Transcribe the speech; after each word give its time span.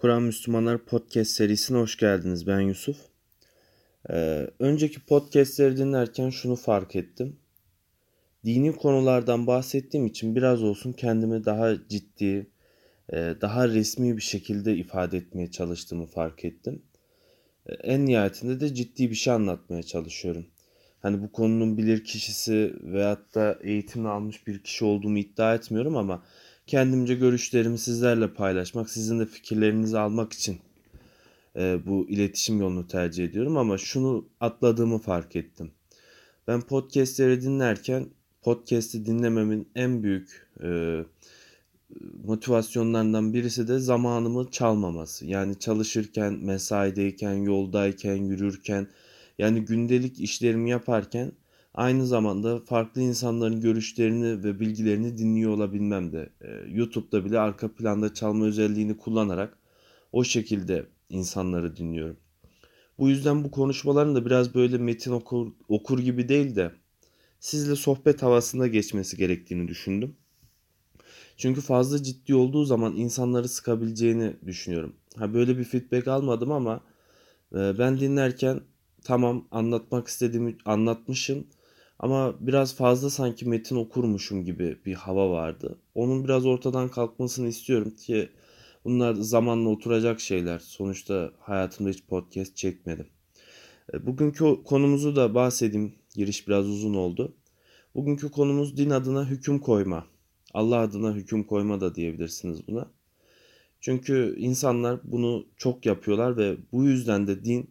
Kur'an 0.00 0.22
Müslümanlar 0.22 0.84
Podcast 0.84 1.30
serisine 1.30 1.78
hoş 1.78 1.96
geldiniz. 1.96 2.46
Ben 2.46 2.60
Yusuf. 2.60 2.96
Ee, 4.10 4.46
önceki 4.58 5.00
podcastleri 5.00 5.76
dinlerken 5.76 6.30
şunu 6.30 6.56
fark 6.56 6.96
ettim. 6.96 7.36
Dini 8.44 8.76
konulardan 8.76 9.46
bahsettiğim 9.46 10.06
için 10.06 10.36
biraz 10.36 10.62
olsun 10.62 10.92
kendimi 10.92 11.44
daha 11.44 11.88
ciddi, 11.88 12.46
e, 13.12 13.16
daha 13.40 13.68
resmi 13.68 14.16
bir 14.16 14.22
şekilde 14.22 14.76
ifade 14.76 15.16
etmeye 15.16 15.50
çalıştığımı 15.50 16.06
fark 16.06 16.44
ettim. 16.44 16.82
E, 17.66 17.74
en 17.74 18.06
nihayetinde 18.06 18.60
de 18.60 18.74
ciddi 18.74 19.10
bir 19.10 19.16
şey 19.16 19.32
anlatmaya 19.32 19.82
çalışıyorum. 19.82 20.46
Hani 21.00 21.22
bu 21.22 21.32
konunun 21.32 21.78
bilir 21.78 22.04
kişisi 22.04 22.74
veyahut 22.82 23.34
da 23.34 23.58
eğitim 23.62 24.06
almış 24.06 24.46
bir 24.46 24.62
kişi 24.62 24.84
olduğumu 24.84 25.18
iddia 25.18 25.54
etmiyorum 25.54 25.96
ama 25.96 26.22
kendimce 26.68 27.14
görüşlerimi 27.14 27.78
sizlerle 27.78 28.34
paylaşmak, 28.34 28.90
sizin 28.90 29.20
de 29.20 29.26
fikirlerinizi 29.26 29.98
almak 29.98 30.32
için 30.32 30.58
e, 31.56 31.78
bu 31.86 32.06
iletişim 32.08 32.60
yolunu 32.60 32.86
tercih 32.86 33.24
ediyorum 33.24 33.56
ama 33.56 33.78
şunu 33.78 34.28
atladığımı 34.40 34.98
fark 34.98 35.36
ettim. 35.36 35.70
Ben 36.48 36.60
podcastleri 36.60 37.42
dinlerken 37.42 38.06
podcast'i 38.42 39.06
dinlememin 39.06 39.68
en 39.74 40.02
büyük 40.02 40.46
e, 40.62 41.00
motivasyonlarından 42.24 43.34
birisi 43.34 43.68
de 43.68 43.78
zamanımı 43.78 44.50
çalmaması. 44.50 45.26
Yani 45.26 45.58
çalışırken, 45.58 46.32
mesaideyken, 46.32 47.34
yoldayken, 47.34 48.16
yürürken 48.16 48.86
yani 49.38 49.64
gündelik 49.64 50.20
işlerimi 50.20 50.70
yaparken 50.70 51.32
aynı 51.78 52.06
zamanda 52.06 52.60
farklı 52.60 53.00
insanların 53.00 53.60
görüşlerini 53.60 54.44
ve 54.44 54.60
bilgilerini 54.60 55.18
dinliyor 55.18 55.50
olabilmem 55.50 56.12
de 56.12 56.28
e, 56.40 56.48
YouTube'da 56.68 57.24
bile 57.24 57.38
arka 57.38 57.74
planda 57.74 58.14
çalma 58.14 58.44
özelliğini 58.44 58.96
kullanarak 58.96 59.58
o 60.12 60.24
şekilde 60.24 60.86
insanları 61.08 61.76
dinliyorum. 61.76 62.16
Bu 62.98 63.08
yüzden 63.08 63.44
bu 63.44 63.50
konuşmaların 63.50 64.14
da 64.14 64.26
biraz 64.26 64.54
böyle 64.54 64.78
metin 64.78 65.12
okur, 65.12 65.52
okur 65.68 65.98
gibi 65.98 66.28
değil 66.28 66.56
de 66.56 66.72
sizle 67.40 67.76
sohbet 67.76 68.22
havasında 68.22 68.66
geçmesi 68.66 69.16
gerektiğini 69.16 69.68
düşündüm. 69.68 70.16
Çünkü 71.36 71.60
fazla 71.60 72.02
ciddi 72.02 72.34
olduğu 72.34 72.64
zaman 72.64 72.96
insanları 72.96 73.48
sıkabileceğini 73.48 74.36
düşünüyorum. 74.46 74.92
Ha 75.16 75.34
böyle 75.34 75.58
bir 75.58 75.64
feedback 75.64 76.08
almadım 76.08 76.52
ama 76.52 76.80
e, 77.52 77.78
ben 77.78 78.00
dinlerken 78.00 78.60
tamam 79.04 79.48
anlatmak 79.50 80.08
istediğimi 80.08 80.56
anlatmışım 80.64 81.46
ama 81.98 82.34
biraz 82.40 82.74
fazla 82.74 83.10
sanki 83.10 83.48
metin 83.48 83.76
okurmuşum 83.76 84.44
gibi 84.44 84.78
bir 84.86 84.94
hava 84.94 85.30
vardı. 85.30 85.78
Onun 85.94 86.24
biraz 86.24 86.46
ortadan 86.46 86.88
kalkmasını 86.88 87.48
istiyorum 87.48 87.90
ki 87.90 88.28
bunlar 88.84 89.14
zamanla 89.14 89.68
oturacak 89.68 90.20
şeyler. 90.20 90.58
Sonuçta 90.58 91.32
hayatımda 91.38 91.90
hiç 91.90 92.04
podcast 92.04 92.56
çekmedim. 92.56 93.06
E, 93.94 94.06
bugünkü 94.06 94.44
konumuzu 94.64 95.16
da 95.16 95.34
bahsedeyim. 95.34 95.94
Giriş 96.14 96.48
biraz 96.48 96.68
uzun 96.68 96.94
oldu. 96.94 97.36
Bugünkü 97.94 98.30
konumuz 98.30 98.76
din 98.76 98.90
adına 98.90 99.26
hüküm 99.26 99.58
koyma. 99.58 100.06
Allah 100.54 100.78
adına 100.78 101.14
hüküm 101.14 101.44
koyma 101.44 101.80
da 101.80 101.94
diyebilirsiniz 101.94 102.68
buna. 102.68 102.90
Çünkü 103.80 104.36
insanlar 104.38 105.00
bunu 105.04 105.46
çok 105.56 105.86
yapıyorlar 105.86 106.36
ve 106.36 106.56
bu 106.72 106.84
yüzden 106.84 107.26
de 107.26 107.44
din 107.44 107.70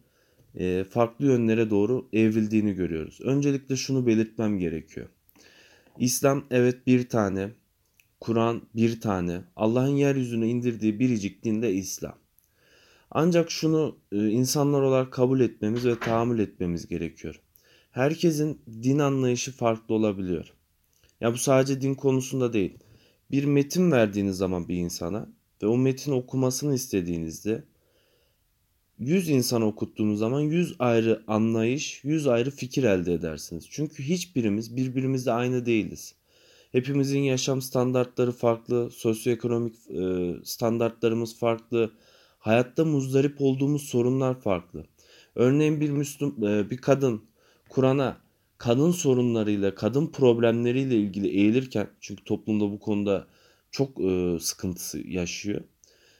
farklı 0.90 1.26
yönlere 1.26 1.70
doğru 1.70 2.08
evrildiğini 2.12 2.74
görüyoruz. 2.74 3.20
Öncelikle 3.20 3.76
şunu 3.76 4.06
belirtmem 4.06 4.58
gerekiyor. 4.58 5.06
İslam 5.98 6.44
evet 6.50 6.86
bir 6.86 7.08
tane, 7.08 7.50
Kur'an 8.20 8.62
bir 8.74 9.00
tane, 9.00 9.40
Allah'ın 9.56 9.96
yeryüzüne 9.96 10.48
indirdiği 10.48 11.00
biricik 11.00 11.44
din 11.44 11.62
de 11.62 11.72
İslam. 11.72 12.14
Ancak 13.10 13.50
şunu 13.50 13.98
e, 14.12 14.28
insanlar 14.28 14.82
olarak 14.82 15.12
kabul 15.12 15.40
etmemiz 15.40 15.86
ve 15.86 15.98
tahammül 15.98 16.38
etmemiz 16.38 16.88
gerekiyor. 16.88 17.40
Herkesin 17.90 18.60
din 18.82 18.98
anlayışı 18.98 19.52
farklı 19.52 19.94
olabiliyor. 19.94 20.52
Ya 21.20 21.32
bu 21.32 21.38
sadece 21.38 21.80
din 21.80 21.94
konusunda 21.94 22.52
değil. 22.52 22.78
Bir 23.30 23.44
metin 23.44 23.92
verdiğiniz 23.92 24.36
zaman 24.36 24.68
bir 24.68 24.76
insana 24.76 25.28
ve 25.62 25.66
o 25.66 25.76
metin 25.78 26.12
okumasını 26.12 26.74
istediğinizde 26.74 27.64
100 28.98 29.28
insan 29.28 29.62
okuttuğunuz 29.62 30.18
zaman 30.18 30.40
100 30.40 30.74
ayrı 30.78 31.22
anlayış, 31.26 32.04
100 32.04 32.26
ayrı 32.26 32.50
fikir 32.50 32.84
elde 32.84 33.12
edersiniz. 33.12 33.66
Çünkü 33.70 34.02
hiçbirimiz 34.02 34.76
birbirimizle 34.76 35.32
aynı 35.32 35.66
değiliz. 35.66 36.14
Hepimizin 36.72 37.20
yaşam 37.20 37.62
standartları 37.62 38.32
farklı, 38.32 38.90
sosyoekonomik 38.90 39.74
e, 39.90 40.34
standartlarımız 40.44 41.38
farklı, 41.38 41.90
hayatta 42.38 42.84
muzdarip 42.84 43.36
olduğumuz 43.40 43.82
sorunlar 43.82 44.40
farklı. 44.40 44.84
Örneğin 45.34 45.80
bir 45.80 45.90
Müslüm, 45.90 46.44
e, 46.44 46.70
bir 46.70 46.76
kadın 46.76 47.22
Kur'an'a 47.68 48.16
kadın 48.58 48.90
sorunlarıyla, 48.90 49.74
kadın 49.74 50.06
problemleriyle 50.06 50.96
ilgili 50.96 51.28
eğilirken 51.28 51.88
çünkü 52.00 52.24
toplumda 52.24 52.70
bu 52.70 52.78
konuda 52.78 53.26
çok 53.70 54.00
e, 54.00 54.38
sıkıntısı 54.40 55.08
yaşıyor 55.08 55.60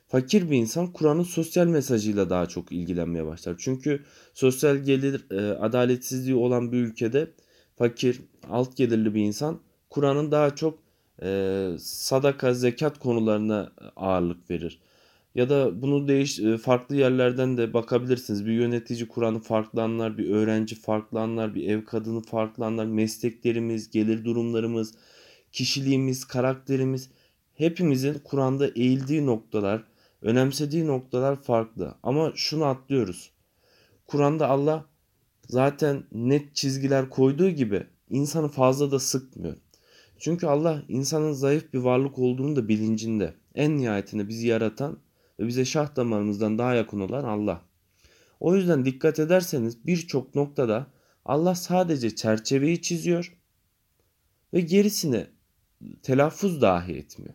fakir 0.08 0.50
bir 0.50 0.56
insan 0.56 0.92
Kur'an'ın 0.92 1.22
sosyal 1.22 1.66
mesajıyla 1.66 2.30
daha 2.30 2.46
çok 2.46 2.72
ilgilenmeye 2.72 3.26
başlar. 3.26 3.56
Çünkü 3.58 4.04
sosyal 4.34 4.76
gelir 4.76 5.26
e, 5.30 5.58
adaletsizliği 5.58 6.36
olan 6.36 6.72
bir 6.72 6.78
ülkede 6.78 7.30
fakir, 7.76 8.20
alt 8.50 8.76
gelirli 8.76 9.14
bir 9.14 9.22
insan 9.22 9.60
Kur'an'ın 9.90 10.30
daha 10.30 10.56
çok 10.56 10.78
e, 11.22 11.70
sadaka, 11.78 12.54
zekat 12.54 12.98
konularına 12.98 13.72
ağırlık 13.96 14.50
verir. 14.50 14.80
Ya 15.34 15.50
da 15.50 15.82
bunu 15.82 16.08
değiş 16.08 16.40
e, 16.40 16.58
farklı 16.58 16.96
yerlerden 16.96 17.58
de 17.58 17.72
bakabilirsiniz. 17.72 18.46
Bir 18.46 18.52
yönetici 18.52 19.08
Kur'an'ı 19.08 19.40
farklı 19.40 19.82
anlar, 19.82 20.18
bir 20.18 20.30
öğrenci 20.30 20.74
farklı 20.74 21.20
anlar, 21.20 21.54
bir 21.54 21.68
ev 21.68 21.84
kadını 21.84 22.20
farklı 22.20 22.66
anlar. 22.66 22.86
Mesleklerimiz, 22.86 23.90
gelir 23.90 24.24
durumlarımız, 24.24 24.94
kişiliğimiz, 25.52 26.24
karakterimiz 26.24 27.10
hepimizin 27.54 28.14
Kur'an'da 28.24 28.68
eğildiği 28.68 29.26
noktalar, 29.26 29.84
önemsediği 30.22 30.86
noktalar 30.86 31.42
farklı. 31.42 31.94
Ama 32.02 32.32
şunu 32.34 32.64
atlıyoruz. 32.64 33.30
Kur'an'da 34.06 34.48
Allah 34.48 34.86
zaten 35.48 36.04
net 36.12 36.54
çizgiler 36.56 37.10
koyduğu 37.10 37.50
gibi 37.50 37.86
insanı 38.10 38.48
fazla 38.48 38.90
da 38.90 38.98
sıkmıyor. 38.98 39.56
Çünkü 40.18 40.46
Allah 40.46 40.82
insanın 40.88 41.32
zayıf 41.32 41.72
bir 41.72 41.78
varlık 41.78 42.18
olduğunu 42.18 42.56
da 42.56 42.68
bilincinde. 42.68 43.34
En 43.54 43.78
nihayetinde 43.78 44.28
bizi 44.28 44.46
yaratan 44.46 44.98
ve 45.40 45.46
bize 45.46 45.64
şah 45.64 45.96
damarımızdan 45.96 46.58
daha 46.58 46.74
yakın 46.74 47.00
olan 47.00 47.24
Allah. 47.24 47.62
O 48.40 48.56
yüzden 48.56 48.84
dikkat 48.84 49.18
ederseniz 49.18 49.86
birçok 49.86 50.34
noktada 50.34 50.86
Allah 51.24 51.54
sadece 51.54 52.16
çerçeveyi 52.16 52.82
çiziyor 52.82 53.36
ve 54.54 54.60
gerisini 54.60 55.26
telaffuz 56.02 56.62
dahi 56.62 56.92
etmiyor. 56.92 57.34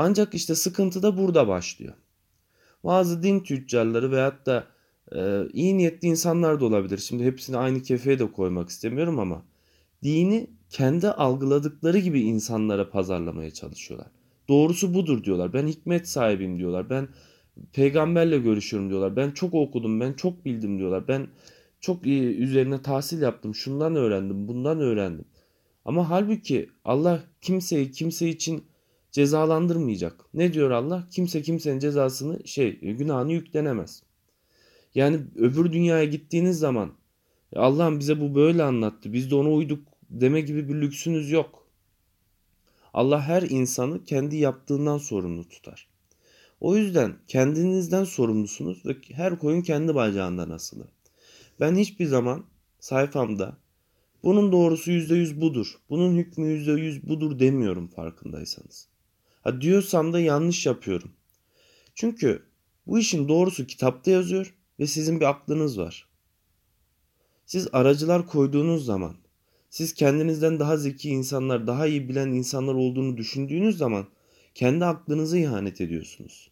Ancak 0.00 0.34
işte 0.34 0.54
sıkıntı 0.54 1.02
da 1.02 1.18
burada 1.18 1.48
başlıyor. 1.48 1.94
Bazı 2.84 3.22
din 3.22 3.40
tüccarları 3.40 4.10
veyahut 4.10 4.46
da 4.46 4.66
e, 5.16 5.48
iyi 5.52 5.78
niyetli 5.78 6.08
insanlar 6.08 6.60
da 6.60 6.64
olabilir. 6.64 6.98
Şimdi 6.98 7.24
hepsini 7.24 7.56
aynı 7.56 7.82
kefeye 7.82 8.18
de 8.18 8.32
koymak 8.32 8.68
istemiyorum 8.68 9.18
ama 9.18 9.42
dini 10.02 10.50
kendi 10.70 11.08
algıladıkları 11.08 11.98
gibi 11.98 12.20
insanlara 12.20 12.90
pazarlamaya 12.90 13.50
çalışıyorlar. 13.50 14.08
Doğrusu 14.48 14.94
budur 14.94 15.24
diyorlar. 15.24 15.52
Ben 15.52 15.66
hikmet 15.66 16.08
sahibim 16.08 16.58
diyorlar. 16.58 16.90
Ben 16.90 17.08
peygamberle 17.72 18.38
görüşüyorum 18.38 18.90
diyorlar. 18.90 19.16
Ben 19.16 19.30
çok 19.30 19.54
okudum, 19.54 20.00
ben 20.00 20.12
çok 20.12 20.44
bildim 20.44 20.78
diyorlar. 20.78 21.08
Ben 21.08 21.26
çok 21.80 22.06
iyi 22.06 22.22
üzerine 22.22 22.82
tahsil 22.82 23.22
yaptım. 23.22 23.54
Şundan 23.54 23.96
öğrendim, 23.96 24.48
bundan 24.48 24.80
öğrendim. 24.80 25.24
Ama 25.84 26.10
halbuki 26.10 26.70
Allah 26.84 27.20
kimseyi 27.40 27.90
kimse 27.90 28.28
için 28.28 28.64
cezalandırmayacak. 29.12 30.24
Ne 30.34 30.52
diyor 30.52 30.70
Allah? 30.70 31.08
Kimse 31.10 31.42
kimsenin 31.42 31.78
cezasını 31.78 32.48
şey 32.48 32.78
günahını 32.80 33.32
yüklenemez. 33.32 34.02
Yani 34.94 35.20
öbür 35.36 35.72
dünyaya 35.72 36.04
gittiğiniz 36.04 36.58
zaman 36.58 36.92
Allah'ım 37.56 38.00
bize 38.00 38.20
bu 38.20 38.34
böyle 38.34 38.62
anlattı. 38.62 39.12
Biz 39.12 39.30
de 39.30 39.34
ona 39.34 39.50
uyduk 39.50 39.88
deme 40.10 40.40
gibi 40.40 40.68
bir 40.68 40.74
lüksünüz 40.74 41.30
yok. 41.30 41.66
Allah 42.94 43.22
her 43.22 43.42
insanı 43.42 44.04
kendi 44.04 44.36
yaptığından 44.36 44.98
sorumlu 44.98 45.48
tutar. 45.48 45.88
O 46.60 46.76
yüzden 46.76 47.16
kendinizden 47.28 48.04
sorumlusunuz 48.04 48.86
ve 48.86 48.96
her 49.12 49.38
koyun 49.38 49.62
kendi 49.62 49.94
bacağından 49.94 50.50
asılı. 50.50 50.88
Ben 51.60 51.76
hiçbir 51.76 52.06
zaman 52.06 52.44
sayfamda 52.80 53.56
bunun 54.24 54.52
doğrusu 54.52 54.90
%100 54.90 55.40
budur, 55.40 55.78
bunun 55.90 56.16
hükmü 56.16 56.46
%100 56.46 57.08
budur 57.08 57.38
demiyorum 57.38 57.88
farkındaysanız. 57.88 58.88
Ha 59.42 59.60
diyorsam 59.60 60.12
da 60.12 60.20
yanlış 60.20 60.66
yapıyorum. 60.66 61.10
Çünkü 61.94 62.42
bu 62.86 62.98
işin 62.98 63.28
doğrusu 63.28 63.66
kitapta 63.66 64.10
yazıyor 64.10 64.54
ve 64.80 64.86
sizin 64.86 65.20
bir 65.20 65.24
aklınız 65.24 65.78
var. 65.78 66.08
Siz 67.46 67.68
aracılar 67.72 68.26
koyduğunuz 68.26 68.84
zaman, 68.84 69.16
siz 69.70 69.94
kendinizden 69.94 70.60
daha 70.60 70.76
zeki 70.76 71.10
insanlar, 71.10 71.66
daha 71.66 71.86
iyi 71.86 72.08
bilen 72.08 72.28
insanlar 72.28 72.74
olduğunu 72.74 73.16
düşündüğünüz 73.16 73.78
zaman 73.78 74.06
kendi 74.54 74.84
aklınızı 74.84 75.38
ihanet 75.38 75.80
ediyorsunuz. 75.80 76.50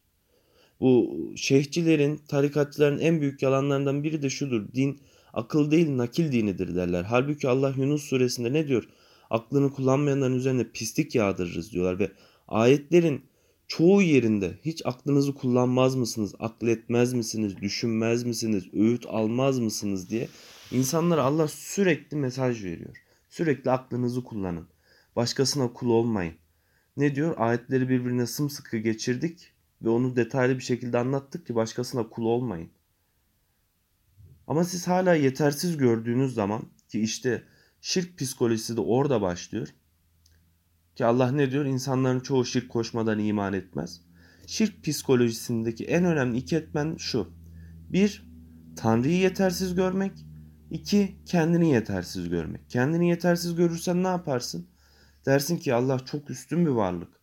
Bu 0.81 1.17
şeyhçilerin, 1.37 2.21
tarikatçıların 2.29 2.99
en 2.99 3.21
büyük 3.21 3.43
yalanlarından 3.43 4.05
biri 4.05 4.23
de 4.23 4.31
şudur. 4.31 4.63
Din 4.75 5.01
akıl 5.33 5.71
değil 5.71 5.97
nakil 5.97 6.33
dinidir 6.33 6.77
derler. 6.77 7.03
Halbuki 7.05 7.49
Allah 7.49 7.75
Yunus 7.77 8.03
suresinde 8.03 8.53
ne 8.53 8.69
diyor? 8.69 8.89
Aklını 9.31 9.73
kullanmayanların 9.73 10.35
üzerine 10.35 10.65
pislik 10.73 11.15
yağdırırız 11.15 11.73
diyorlar 11.73 11.99
ve 11.99 12.11
ayetlerin 12.49 13.25
çoğu 13.69 14.03
yerinde 14.03 14.59
hiç 14.65 14.87
aklınızı 14.87 15.35
kullanmaz 15.35 15.95
mısınız, 15.95 16.35
akletmez 16.39 17.13
misiniz, 17.13 17.57
düşünmez 17.57 18.25
misiniz, 18.25 18.65
öğüt 18.75 19.07
almaz 19.07 19.59
mısınız 19.59 20.11
diye 20.11 20.29
insanlara 20.71 21.23
Allah 21.25 21.49
sürekli 21.49 22.17
mesaj 22.17 22.65
veriyor. 22.65 22.97
Sürekli 23.29 23.71
aklınızı 23.71 24.25
kullanın. 24.25 24.69
Başkasına 25.17 25.73
kul 25.73 25.91
olmayın. 25.91 26.35
Ne 26.97 27.15
diyor? 27.15 27.35
Ayetleri 27.39 27.89
birbirine 27.89 28.27
sımsıkı 28.27 28.77
geçirdik 28.77 29.53
ve 29.83 29.89
onu 29.89 30.17
detaylı 30.17 30.55
bir 30.55 30.63
şekilde 30.63 30.99
anlattık 30.99 31.47
ki 31.47 31.55
başkasına 31.55 32.09
kul 32.09 32.25
olmayın. 32.25 32.71
Ama 34.47 34.65
siz 34.65 34.89
hala 34.89 35.15
yetersiz 35.15 35.77
gördüğünüz 35.77 36.35
zaman 36.35 36.63
ki 36.89 37.01
işte 37.01 37.43
şirk 37.81 38.19
psikolojisi 38.19 38.77
de 38.77 38.81
orada 38.81 39.21
başlıyor. 39.23 39.69
Ki 40.97 41.05
Allah 41.05 41.31
ne 41.31 41.51
diyor? 41.51 41.65
İnsanların 41.65 42.21
çoğu 42.21 42.45
şirk 42.45 42.69
koşmadan 42.69 43.19
iman 43.19 43.53
etmez. 43.53 44.01
Şirk 44.47 44.85
psikolojisindeki 44.85 45.85
en 45.85 46.05
önemli 46.05 46.39
iki 46.39 46.57
etmen 46.57 46.97
şu. 46.97 47.31
Bir, 47.93 48.31
Tanrı'yı 48.77 49.19
yetersiz 49.19 49.75
görmek. 49.75 50.13
İki, 50.71 51.17
kendini 51.27 51.71
yetersiz 51.71 52.29
görmek. 52.29 52.71
Kendini 52.71 53.09
yetersiz 53.09 53.57
görürsen 53.57 54.03
ne 54.03 54.09
yaparsın? 54.09 54.67
Dersin 55.27 55.57
ki 55.57 55.75
Allah 55.75 55.99
çok 55.99 56.31
üstün 56.31 56.67
bir 56.67 56.71
varlık. 56.71 57.21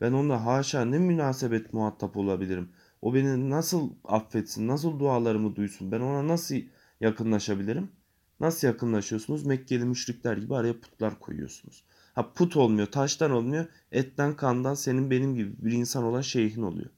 Ben 0.00 0.12
onunla 0.12 0.46
haşa 0.46 0.84
ne 0.84 0.98
münasebet 0.98 1.72
muhatap 1.72 2.16
olabilirim. 2.16 2.68
O 3.02 3.14
beni 3.14 3.50
nasıl 3.50 3.90
affetsin, 4.04 4.68
nasıl 4.68 4.98
dualarımı 4.98 5.56
duysun, 5.56 5.92
ben 5.92 6.00
ona 6.00 6.28
nasıl 6.28 6.56
yakınlaşabilirim? 7.00 7.90
Nasıl 8.40 8.68
yakınlaşıyorsunuz? 8.68 9.46
Mekkeli 9.46 9.84
müşrikler 9.84 10.36
gibi 10.36 10.54
araya 10.54 10.80
putlar 10.80 11.20
koyuyorsunuz. 11.20 11.84
Ha 12.12 12.32
put 12.32 12.56
olmuyor, 12.56 12.86
taştan 12.86 13.30
olmuyor, 13.30 13.66
etten 13.92 14.36
kandan 14.36 14.74
senin 14.74 15.10
benim 15.10 15.34
gibi 15.34 15.52
bir 15.58 15.72
insan 15.72 16.04
olan 16.04 16.20
şeyhin 16.20 16.62
oluyor. 16.62 16.90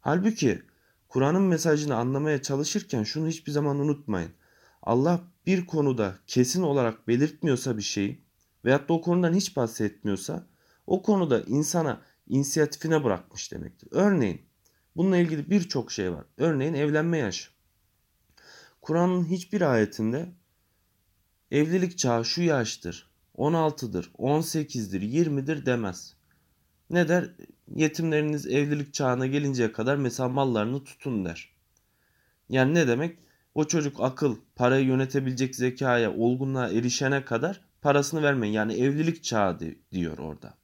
Halbuki 0.00 0.62
Kur'an'ın 1.08 1.42
mesajını 1.42 1.96
anlamaya 1.96 2.42
çalışırken 2.42 3.02
şunu 3.02 3.28
hiçbir 3.28 3.52
zaman 3.52 3.78
unutmayın. 3.78 4.30
Allah 4.82 5.20
bir 5.46 5.66
konuda 5.66 6.18
kesin 6.26 6.62
olarak 6.62 7.08
belirtmiyorsa 7.08 7.76
bir 7.76 7.82
şeyi 7.82 8.24
veyahut 8.64 8.88
da 8.88 8.92
o 8.92 9.00
konudan 9.00 9.34
hiç 9.34 9.56
bahsetmiyorsa 9.56 10.46
o 10.86 11.02
konuda 11.02 11.40
insana 11.40 12.02
inisiyatifine 12.28 13.04
bırakmış 13.04 13.52
demektir. 13.52 13.88
Örneğin 13.92 14.42
bununla 14.96 15.16
ilgili 15.16 15.50
birçok 15.50 15.92
şey 15.92 16.12
var. 16.12 16.24
Örneğin 16.36 16.74
evlenme 16.74 17.18
yaşı. 17.18 17.50
Kur'an'ın 18.82 19.24
hiçbir 19.24 19.60
ayetinde 19.60 20.32
evlilik 21.50 21.98
çağı 21.98 22.24
şu 22.24 22.42
yaştır, 22.42 23.13
16'dır, 23.38 24.10
18'dir, 24.18 25.02
20'dir 25.02 25.66
demez. 25.66 26.14
Ne 26.90 27.08
der? 27.08 27.30
Yetimleriniz 27.74 28.46
evlilik 28.46 28.94
çağına 28.94 29.26
gelinceye 29.26 29.72
kadar 29.72 29.96
mesela 29.96 30.28
mallarını 30.28 30.84
tutun 30.84 31.24
der. 31.24 31.50
Yani 32.48 32.74
ne 32.74 32.88
demek? 32.88 33.18
O 33.54 33.64
çocuk 33.64 33.96
akıl, 34.00 34.36
parayı 34.56 34.86
yönetebilecek 34.86 35.54
zekaya, 35.54 36.14
olgunluğa 36.14 36.68
erişene 36.68 37.24
kadar 37.24 37.60
parasını 37.82 38.22
vermeyin. 38.22 38.54
Yani 38.54 38.74
evlilik 38.74 39.24
çağı 39.24 39.60
diyor 39.92 40.18
orada. 40.18 40.54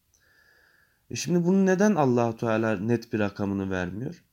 E 1.11 1.17
şimdi 1.17 1.45
bunu 1.45 1.67
neden 1.67 1.95
Allahu 1.95 2.37
Teala 2.37 2.77
net 2.77 3.13
bir 3.13 3.19
rakamını 3.19 3.71
vermiyor? 3.71 4.25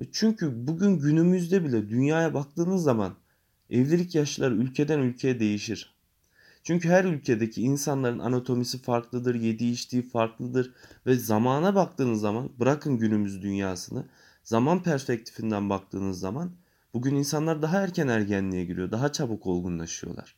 E 0.00 0.04
çünkü 0.12 0.66
bugün 0.66 0.98
günümüzde 0.98 1.64
bile 1.64 1.88
dünyaya 1.88 2.34
baktığınız 2.34 2.82
zaman 2.82 3.14
evlilik 3.70 4.14
yaşları 4.14 4.54
ülkeden 4.54 4.98
ülkeye 4.98 5.40
değişir. 5.40 5.94
Çünkü 6.62 6.88
her 6.88 7.04
ülkedeki 7.04 7.62
insanların 7.62 8.18
anatomisi 8.18 8.82
farklıdır, 8.82 9.34
yediği 9.34 9.72
içtiği 9.72 10.02
farklıdır 10.02 10.72
ve 11.06 11.14
zamana 11.14 11.74
baktığınız 11.74 12.20
zaman 12.20 12.50
bırakın 12.60 12.98
günümüz 12.98 13.42
dünyasını 13.42 14.08
zaman 14.44 14.82
perspektifinden 14.82 15.70
baktığınız 15.70 16.20
zaman 16.20 16.52
bugün 16.94 17.14
insanlar 17.14 17.62
daha 17.62 17.80
erken 17.80 18.08
ergenliğe 18.08 18.64
giriyor, 18.64 18.90
daha 18.90 19.12
çabuk 19.12 19.46
olgunlaşıyorlar. 19.46 20.36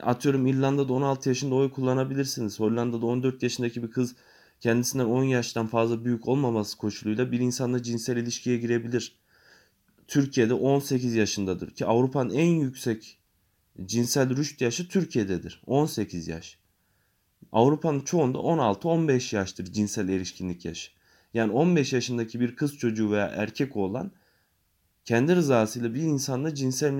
Atıyorum 0.00 0.46
İrlanda'da 0.46 0.92
16 0.92 1.28
yaşında 1.28 1.54
oy 1.54 1.70
kullanabilirsiniz. 1.70 2.60
Hollanda'da 2.60 3.06
14 3.06 3.42
yaşındaki 3.42 3.82
bir 3.82 3.90
kız 3.90 4.16
kendisinden 4.60 5.04
10 5.04 5.24
yaştan 5.24 5.66
fazla 5.66 6.04
büyük 6.04 6.28
olmaması 6.28 6.78
koşuluyla 6.78 7.32
bir 7.32 7.40
insanla 7.40 7.82
cinsel 7.82 8.16
ilişkiye 8.16 8.58
girebilir. 8.58 9.18
Türkiye'de 10.08 10.54
18 10.54 11.14
yaşındadır 11.14 11.70
ki 11.70 11.86
Avrupa'nın 11.86 12.30
en 12.30 12.50
yüksek 12.50 13.19
cinsel 13.84 14.36
rüşt 14.36 14.60
yaşı 14.60 14.88
Türkiye'dedir. 14.88 15.62
18 15.66 16.28
yaş. 16.28 16.58
Avrupa'nın 17.52 18.00
çoğunda 18.00 18.38
16-15 18.38 19.36
yaştır 19.36 19.64
cinsel 19.64 20.08
erişkinlik 20.08 20.64
yaşı. 20.64 20.90
Yani 21.34 21.52
15 21.52 21.92
yaşındaki 21.92 22.40
bir 22.40 22.56
kız 22.56 22.76
çocuğu 22.76 23.10
veya 23.10 23.26
erkek 23.26 23.76
olan 23.76 24.12
kendi 25.04 25.36
rızasıyla 25.36 25.94
bir 25.94 26.02
insanla 26.02 26.54
cinsel 26.54 26.92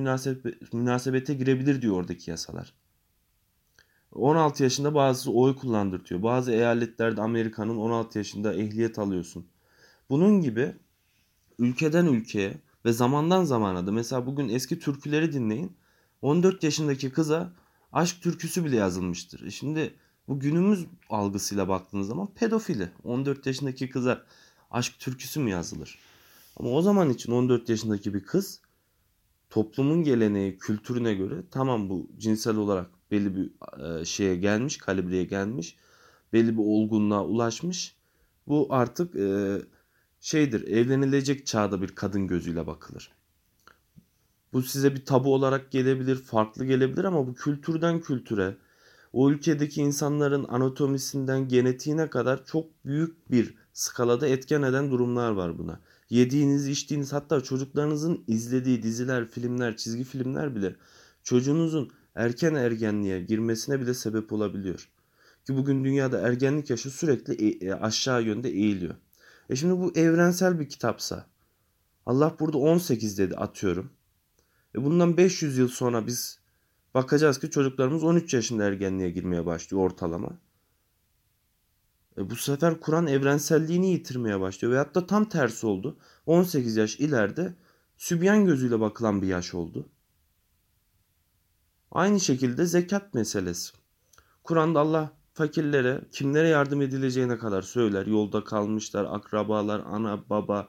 münasebete 0.72 1.34
girebilir 1.34 1.82
diyor 1.82 1.94
oradaki 1.94 2.30
yasalar. 2.30 2.74
16 4.12 4.62
yaşında 4.62 4.94
bazısı 4.94 5.32
oy 5.32 5.56
kullandırtıyor. 5.56 6.22
Bazı 6.22 6.52
eyaletlerde 6.52 7.22
Amerika'nın 7.22 7.76
16 7.76 8.18
yaşında 8.18 8.54
ehliyet 8.54 8.98
alıyorsun. 8.98 9.46
Bunun 10.10 10.40
gibi 10.40 10.72
ülkeden 11.58 12.06
ülkeye 12.06 12.58
ve 12.84 12.92
zamandan 12.92 13.44
zamana 13.44 13.86
da 13.86 13.92
mesela 13.92 14.26
bugün 14.26 14.48
eski 14.48 14.78
türküleri 14.78 15.32
dinleyin. 15.32 15.76
14 16.22 16.62
yaşındaki 16.62 17.10
kıza 17.10 17.52
aşk 17.92 18.22
türküsü 18.22 18.64
bile 18.64 18.76
yazılmıştır. 18.76 19.46
E 19.46 19.50
şimdi 19.50 19.94
bu 20.28 20.40
günümüz 20.40 20.86
algısıyla 21.10 21.68
baktığınız 21.68 22.06
zaman 22.08 22.34
pedofili. 22.34 22.88
14 23.04 23.46
yaşındaki 23.46 23.90
kıza 23.90 24.24
aşk 24.70 24.98
türküsü 24.98 25.40
mü 25.40 25.50
yazılır? 25.50 25.98
Ama 26.56 26.70
o 26.70 26.82
zaman 26.82 27.10
için 27.10 27.32
14 27.32 27.68
yaşındaki 27.68 28.14
bir 28.14 28.24
kız 28.24 28.60
toplumun 29.50 30.02
geleneği, 30.04 30.58
kültürüne 30.58 31.14
göre 31.14 31.42
tamam 31.50 31.88
bu 31.88 32.10
cinsel 32.18 32.56
olarak 32.56 32.90
belli 33.10 33.36
bir 33.36 33.50
e, 33.84 34.04
şeye 34.04 34.36
gelmiş, 34.36 34.76
kalibreye 34.76 35.24
gelmiş, 35.24 35.76
belli 36.32 36.56
bir 36.58 36.62
olgunluğa 36.62 37.24
ulaşmış. 37.24 37.96
Bu 38.48 38.66
artık 38.70 39.16
e, 39.16 39.58
şeydir, 40.20 40.68
evlenilecek 40.68 41.46
çağda 41.46 41.82
bir 41.82 41.88
kadın 41.88 42.26
gözüyle 42.26 42.66
bakılır. 42.66 43.12
Bu 44.52 44.62
size 44.62 44.94
bir 44.94 45.04
tabu 45.04 45.34
olarak 45.34 45.70
gelebilir, 45.70 46.16
farklı 46.16 46.64
gelebilir 46.64 47.04
ama 47.04 47.26
bu 47.26 47.34
kültürden 47.34 48.00
kültüre, 48.00 48.56
o 49.12 49.30
ülkedeki 49.30 49.80
insanların 49.80 50.44
anatomisinden 50.48 51.48
genetiğine 51.48 52.10
kadar 52.10 52.44
çok 52.44 52.84
büyük 52.84 53.30
bir 53.30 53.54
skalada 53.72 54.26
etken 54.26 54.62
eden 54.62 54.90
durumlar 54.90 55.30
var 55.30 55.58
buna. 55.58 55.80
Yediğiniz, 56.10 56.68
içtiğiniz 56.68 57.12
hatta 57.12 57.40
çocuklarınızın 57.40 58.24
izlediği 58.26 58.82
diziler, 58.82 59.28
filmler, 59.28 59.76
çizgi 59.76 60.04
filmler 60.04 60.54
bile 60.56 60.76
çocuğunuzun 61.22 61.90
erken 62.14 62.54
ergenliğe 62.54 63.20
girmesine 63.20 63.80
bile 63.80 63.94
sebep 63.94 64.32
olabiliyor. 64.32 64.88
Ki 65.46 65.56
bugün 65.56 65.84
dünyada 65.84 66.20
ergenlik 66.20 66.70
yaşı 66.70 66.90
sürekli 66.90 67.34
e, 67.34 67.66
e, 67.66 67.72
aşağı 67.72 68.22
yönde 68.22 68.50
eğiliyor. 68.50 68.94
E 69.50 69.56
şimdi 69.56 69.80
bu 69.80 69.92
evrensel 69.94 70.60
bir 70.60 70.68
kitapsa 70.68 71.26
Allah 72.06 72.36
burada 72.40 72.58
18 72.58 73.18
dedi 73.18 73.36
atıyorum. 73.36 73.90
E 74.74 74.84
bundan 74.84 75.16
500 75.16 75.58
yıl 75.58 75.68
sonra 75.68 76.06
biz 76.06 76.38
bakacağız 76.94 77.40
ki 77.40 77.50
çocuklarımız 77.50 78.04
13 78.04 78.34
yaşında 78.34 78.64
ergenliğe 78.64 79.10
girmeye 79.10 79.46
başlıyor 79.46 79.82
ortalama. 79.82 80.38
E 82.18 82.30
bu 82.30 82.36
sefer 82.36 82.80
Kur'an 82.80 83.06
evrenselliğini 83.06 83.90
yitirmeye 83.90 84.40
başlıyor. 84.40 84.72
Veyahut 84.72 84.94
da 84.94 85.06
tam 85.06 85.28
tersi 85.28 85.66
oldu. 85.66 85.96
18 86.26 86.76
yaş 86.76 87.00
ileride 87.00 87.54
sübyan 87.96 88.46
gözüyle 88.46 88.80
bakılan 88.80 89.22
bir 89.22 89.26
yaş 89.26 89.54
oldu. 89.54 89.88
Aynı 91.92 92.20
şekilde 92.20 92.66
zekat 92.66 93.14
meselesi. 93.14 93.72
Kur'an'da 94.44 94.80
Allah 94.80 95.12
fakirlere, 95.34 96.00
kimlere 96.12 96.48
yardım 96.48 96.82
edileceğine 96.82 97.38
kadar 97.38 97.62
söyler. 97.62 98.06
Yolda 98.06 98.44
kalmışlar, 98.44 99.06
akrabalar, 99.10 99.82
ana, 99.86 100.30
baba, 100.30 100.68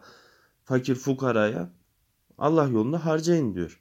fakir 0.64 0.96
fukaraya 0.96 1.74
Allah 2.38 2.68
yolunda 2.68 3.06
harcayın 3.06 3.56
diyor. 3.56 3.81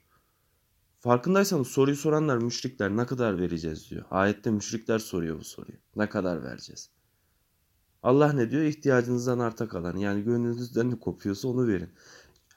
Farkındaysanız 1.01 1.67
soruyu 1.67 1.95
soranlar 1.95 2.37
müşrikler 2.37 2.97
ne 2.97 3.05
kadar 3.05 3.39
vereceğiz 3.39 3.89
diyor. 3.89 4.05
Ayette 4.11 4.51
müşrikler 4.51 4.99
soruyor 4.99 5.39
bu 5.39 5.43
soruyu. 5.43 5.77
Ne 5.95 6.09
kadar 6.09 6.43
vereceğiz? 6.43 6.89
Allah 8.03 8.33
ne 8.33 8.51
diyor? 8.51 8.63
İhtiyacınızdan 8.63 9.39
arta 9.39 9.67
kalan 9.67 9.97
yani 9.97 10.23
gönlünüzden 10.23 10.91
ne 10.91 10.99
kopuyorsa 10.99 11.47
onu 11.47 11.67
verin. 11.67 11.89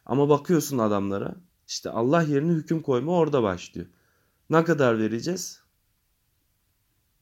Ama 0.06 0.28
bakıyorsun 0.28 0.78
adamlara 0.78 1.34
işte 1.68 1.90
Allah 1.90 2.22
yerine 2.22 2.52
hüküm 2.52 2.82
koyma 2.82 3.12
orada 3.12 3.42
başlıyor. 3.42 3.86
Ne 4.50 4.64
kadar 4.64 4.98
vereceğiz? 4.98 5.62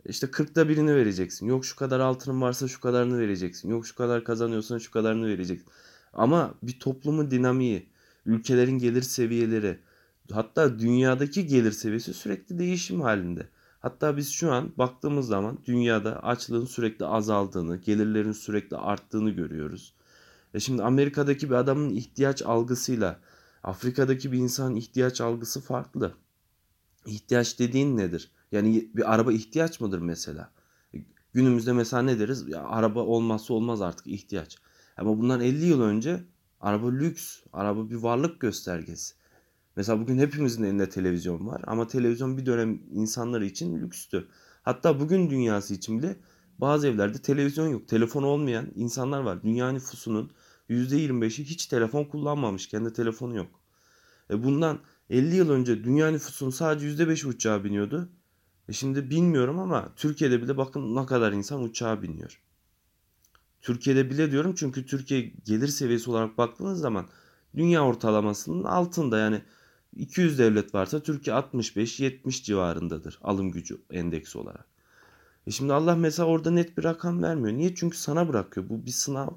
İşte 0.05 0.27
40'ta 0.27 0.69
birini 0.69 0.95
vereceksin. 0.95 1.47
Yok 1.47 1.65
şu 1.65 1.77
kadar 1.77 2.01
altının 2.01 2.41
varsa 2.41 2.69
şu 2.69 2.81
kadarını 2.81 3.19
vereceksin. 3.19 3.71
Yok 3.71 3.87
şu 3.87 3.95
kadar 3.95 4.25
kazanıyorsan 4.25 4.79
şu 4.79 4.91
kadarını 4.91 5.27
vereceksin. 5.27 5.69
Ama 6.13 6.55
bir 6.63 6.81
toplumun 6.81 7.31
dinamiği, 7.31 7.89
ülkelerin 8.27 8.79
gelir 8.79 9.03
seviyeleri, 9.03 9.79
hatta 10.33 10.79
dünyadaki 10.79 11.47
gelir 11.47 11.73
seviyesi 11.73 12.15
sürekli 12.15 12.59
değişim 12.59 13.01
halinde. 13.01 13.49
Hatta 13.81 14.17
biz 14.17 14.31
şu 14.31 14.53
an 14.53 14.73
baktığımız 14.79 15.27
zaman 15.27 15.59
dünyada 15.65 16.23
açlığın 16.23 16.65
sürekli 16.65 17.07
azaldığını, 17.07 17.77
gelirlerin 17.77 18.33
sürekli 18.33 18.77
arttığını 18.77 19.31
görüyoruz. 19.31 19.95
E 20.55 20.61
şimdi 20.61 20.83
Amerika'daki 20.83 21.51
bir 21.51 21.55
adamın 21.55 21.91
ihtiyaç 21.91 22.43
algısıyla 22.43 23.21
Afrika'daki 23.63 24.33
bir 24.33 24.39
insanın 24.39 24.77
ihtiyaç 24.77 25.21
algısı 25.21 25.61
farklı. 25.61 26.15
İhtiyaç 27.07 27.59
dediğin 27.59 27.97
nedir? 27.97 28.31
Yani 28.53 28.89
bir 28.95 29.15
araba 29.15 29.33
ihtiyaç 29.33 29.81
mıdır 29.81 29.99
mesela? 29.99 30.51
E, 30.95 30.99
günümüzde 31.33 31.73
mesela 31.73 32.03
ne 32.03 32.19
deriz? 32.19 32.49
Ya, 32.49 32.63
araba 32.63 33.01
olmazsa 33.01 33.55
olmaz 33.55 33.83
artık 33.83 34.07
ihtiyaç. 34.07 34.59
Ama 34.97 35.19
bundan 35.19 35.41
50 35.41 35.65
yıl 35.65 35.81
önce 35.81 36.25
araba 36.61 36.91
lüks, 36.91 37.41
araba 37.53 37.91
bir 37.91 37.97
varlık 37.97 38.41
göstergesi. 38.41 39.15
Mesela 39.77 40.01
bugün 40.01 40.19
hepimizin 40.19 40.65
elinde 40.65 40.89
televizyon 40.89 41.47
var 41.47 41.63
ama 41.67 41.87
televizyon 41.87 42.39
bir 42.39 42.47
dönem 42.47 42.81
insanları 42.93 43.45
için 43.47 43.81
lükstü. 43.81 44.29
Hatta 44.63 45.01
bugün 45.01 45.31
dünyası 45.31 45.75
için 45.75 45.99
bile 45.99 46.17
bazı 46.59 46.89
evlerde 46.89 47.19
televizyon 47.19 47.69
yok. 47.69 47.89
Telefon 47.89 48.23
olmayan 48.23 48.67
insanlar 48.75 49.21
var. 49.21 49.43
Dünya 49.43 49.73
nüfusunun 49.73 50.33
%25'i 50.71 51.45
hiç 51.45 51.67
telefon 51.67 52.05
kullanmamış. 52.05 52.67
Kendi 52.67 52.93
telefonu 52.93 53.37
yok. 53.37 53.61
E 54.31 54.45
bundan 54.45 54.79
50 55.11 55.37
yıl 55.37 55.51
önce 55.51 55.85
dünya 55.85 56.11
nüfusunun 56.11 56.51
sadece 56.51 56.87
%5 56.87 57.27
uçağa 57.27 57.65
biniyordu. 57.65 58.09
E 58.69 58.73
şimdi 58.73 59.11
bilmiyorum 59.11 59.59
ama 59.59 59.93
Türkiye'de 59.97 60.43
bile 60.43 60.57
bakın 60.57 60.97
ne 60.97 61.07
kadar 61.07 61.33
insan 61.33 61.63
uçağa 61.63 62.03
biniyor. 62.03 62.41
Türkiye'de 63.61 64.11
bile 64.11 64.31
diyorum 64.31 64.55
çünkü 64.55 64.87
Türkiye 64.87 65.21
gelir 65.21 65.69
seviyesi 65.69 66.11
olarak 66.11 66.39
baktığınız 66.39 66.81
zaman 66.81 67.07
dünya 67.57 67.85
ortalamasının 67.85 68.65
altında 68.65 69.19
yani 69.19 69.43
200 69.97 70.39
devlet 70.39 70.75
varsa 70.75 71.03
Türkiye 71.03 71.37
65-70 71.37 72.43
civarındadır 72.43 73.19
alım 73.23 73.51
gücü 73.51 73.83
endeksi 73.91 74.39
olarak. 74.39 74.67
E 75.47 75.51
şimdi 75.51 75.73
Allah 75.73 75.97
mesela 75.97 76.29
orada 76.29 76.51
net 76.51 76.79
bir 76.79 76.85
rakam 76.85 77.23
vermiyor. 77.23 77.59
Niye? 77.59 77.75
Çünkü 77.75 77.99
sana 77.99 78.29
bırakıyor. 78.29 78.69
Bu 78.69 78.87
bir 78.87 78.91
sınav. 78.91 79.29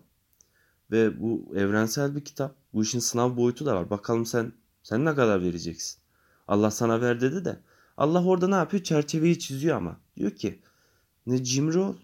Ve 0.91 1.21
bu 1.21 1.53
evrensel 1.55 2.15
bir 2.15 2.25
kitap. 2.25 2.55
Bu 2.73 2.83
işin 2.83 2.99
sınav 2.99 3.37
boyutu 3.37 3.65
da 3.65 3.75
var. 3.75 3.89
Bakalım 3.89 4.25
sen 4.25 4.53
sen 4.83 5.05
ne 5.05 5.15
kadar 5.15 5.41
vereceksin? 5.41 6.01
Allah 6.47 6.71
sana 6.71 7.01
ver 7.01 7.21
dedi 7.21 7.45
de. 7.45 7.59
Allah 7.97 8.25
orada 8.25 8.47
ne 8.47 8.55
yapıyor? 8.55 8.83
Çerçeveyi 8.83 9.39
çiziyor 9.39 9.77
ama. 9.77 9.99
Diyor 10.17 10.31
ki 10.31 10.61
ne 11.25 11.43
cimri 11.43 11.77
ol 11.77 11.95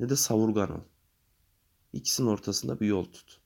ne 0.00 0.08
de 0.08 0.16
savurgan 0.16 0.70
ol. 0.70 0.84
İkisinin 1.92 2.28
ortasında 2.28 2.80
bir 2.80 2.86
yol 2.86 3.04
tut. 3.04 3.37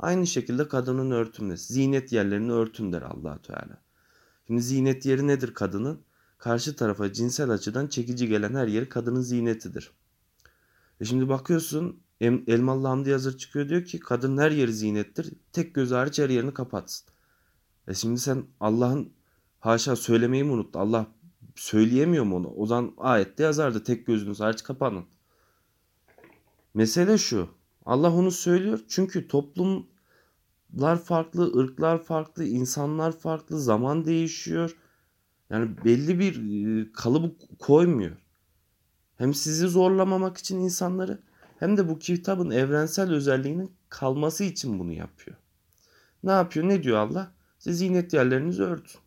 Aynı 0.00 0.26
şekilde 0.26 0.68
kadının 0.68 1.10
örtünmesi. 1.10 1.72
Zinet 1.72 2.12
yerlerini 2.12 2.52
örtün 2.52 2.92
der 2.92 3.02
allah 3.02 3.42
Teala. 3.42 3.82
Şimdi 4.46 4.62
zinet 4.62 5.06
yeri 5.06 5.26
nedir 5.26 5.54
kadının? 5.54 6.02
Karşı 6.38 6.76
tarafa 6.76 7.12
cinsel 7.12 7.50
açıdan 7.50 7.86
çekici 7.86 8.28
gelen 8.28 8.54
her 8.54 8.66
yeri 8.66 8.88
kadının 8.88 9.20
zinetidir. 9.20 9.90
E 11.00 11.04
şimdi 11.04 11.28
bakıyorsun 11.28 12.02
Elmalı 12.20 12.86
Hamdi 12.86 13.10
Yazır 13.10 13.38
çıkıyor 13.38 13.68
diyor 13.68 13.84
ki 13.84 14.00
kadın 14.00 14.38
her 14.38 14.50
yeri 14.50 14.72
zinettir. 14.72 15.32
Tek 15.52 15.74
göz 15.74 15.90
hariç 15.90 16.18
her 16.18 16.28
yerini 16.28 16.54
kapatsın. 16.54 17.08
E 17.88 17.94
şimdi 17.94 18.20
sen 18.20 18.44
Allah'ın 18.60 19.12
haşa 19.60 19.96
söylemeyi 19.96 20.44
mi 20.44 20.52
unuttu? 20.52 20.78
Allah 20.78 21.06
söyleyemiyor 21.54 22.24
mu 22.24 22.36
onu? 22.36 22.48
O 22.48 22.66
zaman 22.66 22.94
ayette 22.98 23.42
yazardı 23.42 23.84
tek 23.84 24.06
gözünüz 24.06 24.40
hariç 24.40 24.62
kapanın. 24.62 25.04
Mesele 26.74 27.18
şu. 27.18 27.48
Allah 27.86 28.12
onu 28.12 28.30
söylüyor. 28.30 28.80
Çünkü 28.88 29.28
toplumlar 30.70 31.04
farklı, 31.04 31.58
ırklar 31.58 32.02
farklı, 32.02 32.44
insanlar 32.44 33.18
farklı, 33.18 33.60
zaman 33.60 34.04
değişiyor. 34.04 34.76
Yani 35.50 35.70
belli 35.84 36.18
bir 36.18 36.34
e, 36.36 36.92
kalıbı 36.92 37.32
koymuyor. 37.58 38.16
Hem 39.16 39.34
sizi 39.34 39.68
zorlamamak 39.68 40.38
için 40.38 40.60
insanları 40.60 41.20
hem 41.58 41.76
de 41.76 41.88
bu 41.88 41.98
kitabın 41.98 42.50
evrensel 42.50 43.10
özelliğinin 43.10 43.72
kalması 43.88 44.44
için 44.44 44.78
bunu 44.78 44.92
yapıyor. 44.92 45.36
Ne 46.24 46.30
yapıyor? 46.30 46.68
Ne 46.68 46.82
diyor 46.82 46.98
Allah? 46.98 47.32
Siz 47.58 47.78
zinet 47.78 48.12
yerlerinizi 48.12 48.62
örtün. 48.62 49.00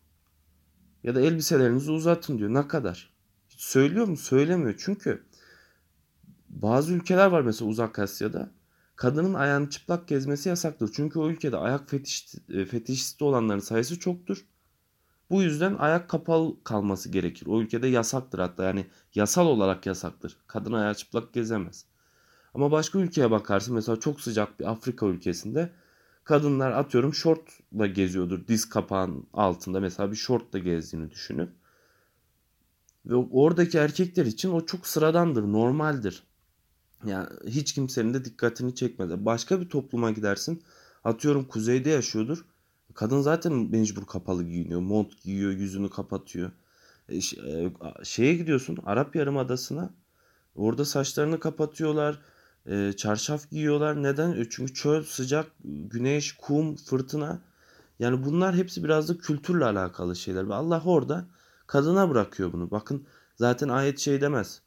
Ya 1.02 1.14
da 1.14 1.20
elbiselerinizi 1.20 1.90
uzatın 1.90 2.38
diyor. 2.38 2.54
Ne 2.54 2.68
kadar? 2.68 3.10
Söylüyor 3.48 4.06
mu? 4.06 4.16
Söylemiyor. 4.16 4.74
Çünkü 4.78 5.22
bazı 6.48 6.92
ülkeler 6.92 7.26
var 7.26 7.40
mesela 7.42 7.70
Uzak 7.70 7.98
Asya'da. 7.98 8.50
Kadının 8.96 9.34
ayağını 9.34 9.70
çıplak 9.70 10.08
gezmesi 10.08 10.48
yasaktır. 10.48 10.90
Çünkü 10.94 11.18
o 11.18 11.28
ülkede 11.28 11.56
ayak 11.56 11.90
fetiş, 11.90 12.34
e, 12.48 12.64
fetişisti 12.64 13.24
olanların 13.24 13.58
sayısı 13.58 13.98
çoktur. 13.98 14.44
Bu 15.30 15.42
yüzden 15.42 15.74
ayak 15.78 16.10
kapalı 16.10 16.64
kalması 16.64 17.08
gerekir. 17.08 17.46
O 17.46 17.60
ülkede 17.60 17.86
yasaktır 17.86 18.38
hatta 18.38 18.64
yani 18.64 18.86
yasal 19.14 19.46
olarak 19.46 19.86
yasaktır. 19.86 20.36
Kadın 20.46 20.72
ayağı 20.72 20.94
çıplak 20.94 21.32
gezemez. 21.32 21.84
Ama 22.54 22.70
başka 22.70 22.98
ülkeye 22.98 23.30
bakarsın 23.30 23.74
mesela 23.74 24.00
çok 24.00 24.20
sıcak 24.20 24.60
bir 24.60 24.70
Afrika 24.70 25.06
ülkesinde 25.06 25.70
kadınlar 26.24 26.72
atıyorum 26.72 27.14
şortla 27.14 27.86
geziyordur 27.86 28.46
diz 28.48 28.68
kapağın 28.68 29.26
altında 29.32 29.80
mesela 29.80 30.10
bir 30.10 30.16
şortla 30.16 30.58
gezdiğini 30.58 31.10
düşünün. 31.10 31.50
Ve 33.06 33.14
oradaki 33.14 33.78
erkekler 33.78 34.26
için 34.26 34.52
o 34.52 34.66
çok 34.66 34.86
sıradandır, 34.86 35.42
normaldir. 35.42 36.22
Yani 37.06 37.28
hiç 37.46 37.72
kimsenin 37.72 38.14
de 38.14 38.24
dikkatini 38.24 38.74
çekmedi. 38.74 39.24
Başka 39.24 39.60
bir 39.60 39.68
topluma 39.68 40.10
gidersin. 40.10 40.62
Atıyorum 41.04 41.44
kuzeyde 41.44 41.90
yaşıyordur. 41.90 42.44
Kadın 42.94 43.20
zaten 43.20 43.52
mecbur 43.52 44.06
kapalı 44.06 44.44
giyiniyor. 44.44 44.80
Mont 44.80 45.22
giyiyor, 45.22 45.52
yüzünü 45.52 45.90
kapatıyor. 45.90 46.50
E, 47.08 47.16
e 47.16 47.20
şeye 48.02 48.34
gidiyorsun 48.34 48.78
Arap 48.86 49.16
Yarımadası'na. 49.16 49.90
Orada 50.54 50.84
saçlarını 50.84 51.40
kapatıyorlar. 51.40 52.20
E, 52.66 52.92
çarşaf 52.92 53.50
giyiyorlar. 53.50 54.02
Neden? 54.02 54.32
E, 54.32 54.46
çünkü 54.50 54.74
çöl, 54.74 55.02
sıcak, 55.02 55.46
güneş, 55.64 56.32
kum, 56.32 56.76
fırtına. 56.76 57.40
Yani 57.98 58.24
bunlar 58.24 58.54
hepsi 58.56 58.84
biraz 58.84 59.08
da 59.08 59.18
kültürle 59.18 59.64
alakalı 59.64 60.16
şeyler. 60.16 60.48
Ve 60.48 60.54
Allah 60.54 60.82
orada 60.84 61.26
kadına 61.66 62.10
bırakıyor 62.10 62.52
bunu. 62.52 62.70
Bakın 62.70 63.06
zaten 63.36 63.68
ayet 63.68 63.98
şey 63.98 64.20
demez. 64.20 64.63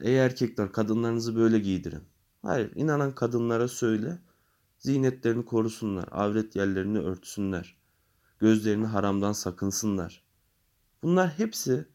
Ey 0.00 0.18
erkekler 0.18 0.72
kadınlarınızı 0.72 1.36
böyle 1.36 1.58
giydirin. 1.58 2.02
Hayır 2.42 2.72
inanan 2.74 3.14
kadınlara 3.14 3.68
söyle. 3.68 4.18
Zinetlerini 4.78 5.44
korusunlar. 5.44 6.08
Avret 6.10 6.56
yerlerini 6.56 6.98
örtsünler. 6.98 7.76
Gözlerini 8.38 8.86
haramdan 8.86 9.32
sakınsınlar. 9.32 10.24
Bunlar 11.02 11.38
hepsi 11.38 11.86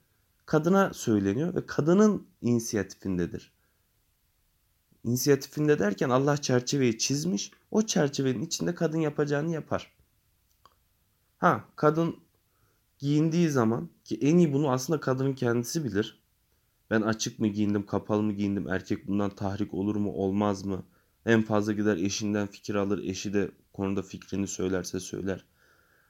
kadına 0.46 0.94
söyleniyor 0.94 1.56
ve 1.56 1.65
kadının 1.65 2.27
inisiyatifindedir. 2.41 3.53
İnisiyatifinde 5.03 5.79
derken 5.79 6.10
Allah 6.10 6.38
çerçeveyi 6.38 6.98
çizmiş. 6.98 7.51
O 7.72 7.82
çerçevenin 7.82 8.41
içinde 8.41 8.75
kadın 8.75 8.98
yapacağını 8.98 9.51
yapar. 9.51 9.94
Ha 11.38 11.63
kadın 11.75 12.15
giyindiği 13.00 13.50
zaman 13.50 13.89
ki 14.03 14.17
en 14.22 14.38
iyi 14.38 14.53
bunu 14.53 14.72
aslında 14.72 15.00
kadının 15.00 15.34
kendisi 15.34 15.84
bilir. 15.84 16.26
Ben 16.91 17.01
açık 17.01 17.39
mı 17.39 17.48
giyindim, 17.48 17.86
kapalı 17.86 18.24
mı 18.24 18.34
giyindim, 18.34 18.67
erkek 18.67 19.08
bundan 19.08 19.29
tahrik 19.29 19.74
olur 19.74 19.96
mu, 19.96 20.12
olmaz 20.12 20.65
mı? 20.65 20.84
En 21.25 21.41
fazla 21.41 21.74
gider 21.74 21.98
eşinden 21.98 22.48
fikir 22.48 22.75
alır, 22.75 23.03
eşi 23.03 23.34
de 23.34 23.51
konuda 23.74 24.01
fikrini 24.01 24.48
söylerse 24.48 25.00
söyler. 25.00 25.46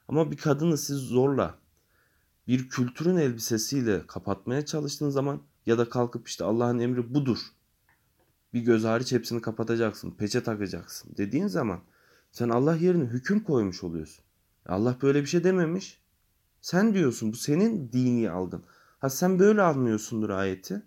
Ama 0.07 0.31
bir 0.31 0.37
kadını 0.37 0.77
siz 0.77 0.97
zorla 0.97 1.57
bir 2.47 2.69
kültürün 2.69 3.17
elbisesiyle 3.17 4.07
kapatmaya 4.07 4.65
çalıştığın 4.65 5.09
zaman 5.09 5.41
ya 5.65 5.77
da 5.77 5.89
kalkıp 5.89 6.27
işte 6.27 6.43
Allah'ın 6.43 6.79
emri 6.79 7.13
budur. 7.13 7.37
Bir 8.53 8.61
göz 8.61 8.83
hariç 8.83 9.11
hepsini 9.11 9.41
kapatacaksın, 9.41 10.11
peçe 10.11 10.43
takacaksın 10.43 11.13
dediğin 11.17 11.47
zaman 11.47 11.79
sen 12.31 12.49
Allah 12.49 12.75
yerine 12.75 13.05
hüküm 13.05 13.39
koymuş 13.39 13.83
oluyorsun. 13.83 14.23
Allah 14.65 14.97
böyle 15.01 15.21
bir 15.21 15.27
şey 15.27 15.43
dememiş. 15.43 16.01
Sen 16.61 16.93
diyorsun 16.93 17.31
bu 17.31 17.37
senin 17.37 17.91
dini 17.91 18.31
algın. 18.31 18.63
Ha 18.99 19.09
sen 19.09 19.39
böyle 19.39 19.61
anlıyorsundur 19.61 20.29
ayeti. 20.29 20.83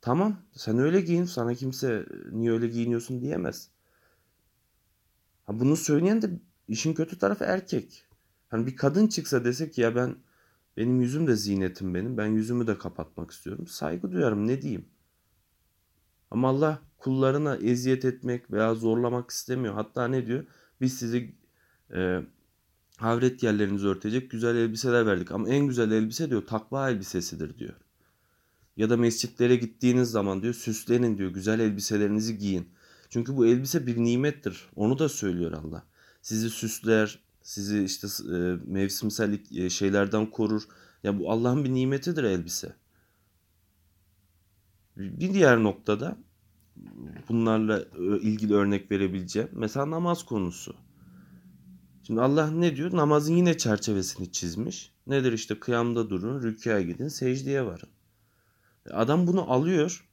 Tamam 0.00 0.36
sen 0.52 0.78
öyle 0.78 1.00
giyin 1.00 1.24
sana 1.24 1.54
kimse 1.54 2.06
niye 2.32 2.52
öyle 2.52 2.68
giyiniyorsun 2.68 3.20
diyemez. 3.20 3.70
Ha 5.46 5.60
bunu 5.60 5.76
söyleyen 5.76 6.22
de 6.22 6.30
işin 6.68 6.94
kötü 6.94 7.18
tarafı 7.18 7.44
erkek. 7.44 8.04
Hani 8.48 8.66
bir 8.66 8.76
kadın 8.76 9.06
çıksa 9.06 9.44
desek 9.44 9.78
ya 9.78 9.96
ben 9.96 10.16
benim 10.76 11.00
yüzüm 11.00 11.26
de 11.26 11.36
zinetim 11.36 11.94
benim. 11.94 12.16
Ben 12.16 12.26
yüzümü 12.26 12.66
de 12.66 12.78
kapatmak 12.78 13.30
istiyorum. 13.30 13.66
Saygı 13.66 14.12
duyarım 14.12 14.46
ne 14.46 14.62
diyeyim. 14.62 14.88
Ama 16.30 16.48
Allah 16.48 16.82
kullarına 16.98 17.56
eziyet 17.56 18.04
etmek 18.04 18.50
veya 18.50 18.74
zorlamak 18.74 19.30
istemiyor. 19.30 19.74
Hatta 19.74 20.08
ne 20.08 20.26
diyor? 20.26 20.44
Biz 20.80 20.98
sizi 20.98 21.34
e, 21.94 22.20
havret 22.98 23.42
yerlerinizi 23.42 23.86
örtecek 23.86 24.30
güzel 24.30 24.56
elbiseler 24.56 25.06
verdik. 25.06 25.32
Ama 25.32 25.48
en 25.48 25.66
güzel 25.66 25.90
elbise 25.90 26.30
diyor 26.30 26.46
takva 26.46 26.90
elbisesidir 26.90 27.58
diyor. 27.58 27.74
Ya 28.76 28.90
da 28.90 28.96
mescitlere 28.96 29.56
gittiğiniz 29.56 30.10
zaman 30.10 30.42
diyor 30.42 30.54
süslenin 30.54 31.18
diyor. 31.18 31.30
Güzel 31.30 31.60
elbiselerinizi 31.60 32.38
giyin. 32.38 32.68
Çünkü 33.10 33.36
bu 33.36 33.46
elbise 33.46 33.86
bir 33.86 33.96
nimettir. 33.96 34.68
Onu 34.76 34.98
da 34.98 35.08
söylüyor 35.08 35.52
Allah. 35.52 35.84
Sizi 36.22 36.50
süsler, 36.50 37.18
sizi 37.42 37.84
işte 37.84 38.08
e, 38.34 38.56
mevsimsel 38.66 39.38
e, 39.54 39.70
şeylerden 39.70 40.30
korur. 40.30 40.62
Ya 41.02 41.18
bu 41.18 41.30
Allah'ın 41.30 41.64
bir 41.64 41.74
nimetidir 41.74 42.24
elbise. 42.24 42.76
Bir 44.96 45.34
diğer 45.34 45.62
noktada 45.62 46.18
bunlarla 47.28 47.80
e, 47.80 48.20
ilgili 48.20 48.54
örnek 48.54 48.90
verebileceğim. 48.90 49.48
Mesela 49.52 49.90
namaz 49.90 50.24
konusu. 50.24 50.87
Şimdi 52.08 52.20
Allah 52.20 52.50
ne 52.50 52.76
diyor? 52.76 52.96
Namazın 52.96 53.34
yine 53.34 53.58
çerçevesini 53.58 54.32
çizmiş. 54.32 54.92
Nedir 55.06 55.32
işte 55.32 55.60
kıyamda 55.60 56.10
durun, 56.10 56.42
rükûya 56.42 56.80
gidin, 56.80 57.08
secdeye 57.08 57.66
varın. 57.66 57.88
Adam 58.90 59.26
bunu 59.26 59.52
alıyor. 59.52 60.08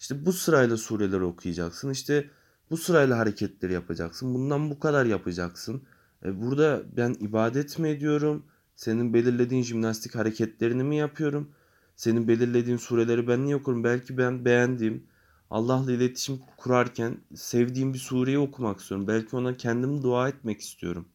İşte 0.00 0.26
bu 0.26 0.32
sırayla 0.32 0.76
sureleri 0.76 1.22
okuyacaksın. 1.22 1.90
İşte 1.90 2.30
bu 2.70 2.76
sırayla 2.76 3.18
hareketleri 3.18 3.72
yapacaksın. 3.72 4.34
Bundan 4.34 4.70
bu 4.70 4.80
kadar 4.80 5.06
yapacaksın. 5.06 5.82
E 6.24 6.40
burada 6.40 6.82
ben 6.96 7.16
ibadet 7.20 7.78
mi 7.78 7.88
ediyorum? 7.88 8.46
Senin 8.76 9.14
belirlediğin 9.14 9.62
jimnastik 9.62 10.14
hareketlerini 10.14 10.82
mi 10.82 10.96
yapıyorum? 10.96 11.50
Senin 11.96 12.28
belirlediğin 12.28 12.76
sureleri 12.76 13.28
ben 13.28 13.44
niye 13.44 13.56
okurum? 13.56 13.84
Belki 13.84 14.18
ben 14.18 14.44
beğendiğim, 14.44 15.06
Allah'la 15.52 15.92
iletişim 15.92 16.40
kurarken 16.56 17.18
sevdiğim 17.34 17.94
bir 17.94 17.98
sureyi 17.98 18.38
okumak 18.38 18.80
istiyorum. 18.80 19.08
Belki 19.08 19.36
ona 19.36 19.56
kendim 19.56 20.02
dua 20.02 20.28
etmek 20.28 20.60
istiyorum. 20.60 21.08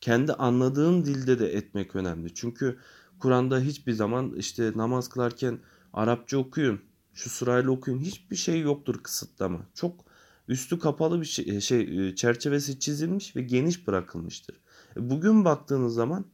Kendi 0.00 0.32
anladığım 0.32 1.04
dilde 1.04 1.38
de 1.38 1.52
etmek 1.52 1.96
önemli. 1.96 2.34
Çünkü 2.34 2.78
Kur'an'da 3.18 3.60
hiçbir 3.60 3.92
zaman 3.92 4.34
işte 4.36 4.72
namaz 4.76 5.08
kılarken 5.08 5.58
Arapça 5.92 6.38
okuyun, 6.38 6.80
şu 7.14 7.30
sırayla 7.30 7.70
okuyun 7.70 7.98
hiçbir 7.98 8.36
şey 8.36 8.60
yoktur 8.60 9.02
kısıtlama. 9.02 9.60
Çok 9.74 10.04
üstü 10.48 10.78
kapalı 10.78 11.20
bir 11.20 11.26
şey, 11.26 11.60
şey 11.60 12.08
e, 12.08 12.14
çerçevesi 12.14 12.78
çizilmiş 12.78 13.36
ve 13.36 13.42
geniş 13.42 13.86
bırakılmıştır. 13.86 14.56
E, 14.96 15.10
bugün 15.10 15.44
baktığınız 15.44 15.94
zaman 15.94 16.24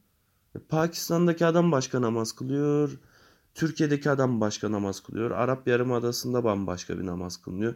e, 0.54 0.58
Pakistan'daki 0.58 1.47
adam 1.47 1.73
başka 1.73 2.02
namaz 2.02 2.32
kılıyor. 2.32 2.99
Türkiye'deki 3.59 4.11
adam 4.11 4.41
başka 4.41 4.73
namaz 4.73 5.00
kılıyor. 5.00 5.31
Arap 5.31 5.69
Yarımadası'nda 5.69 6.45
bambaşka 6.45 6.99
bir 6.99 7.07
namaz 7.07 7.37
kılınıyor. 7.37 7.75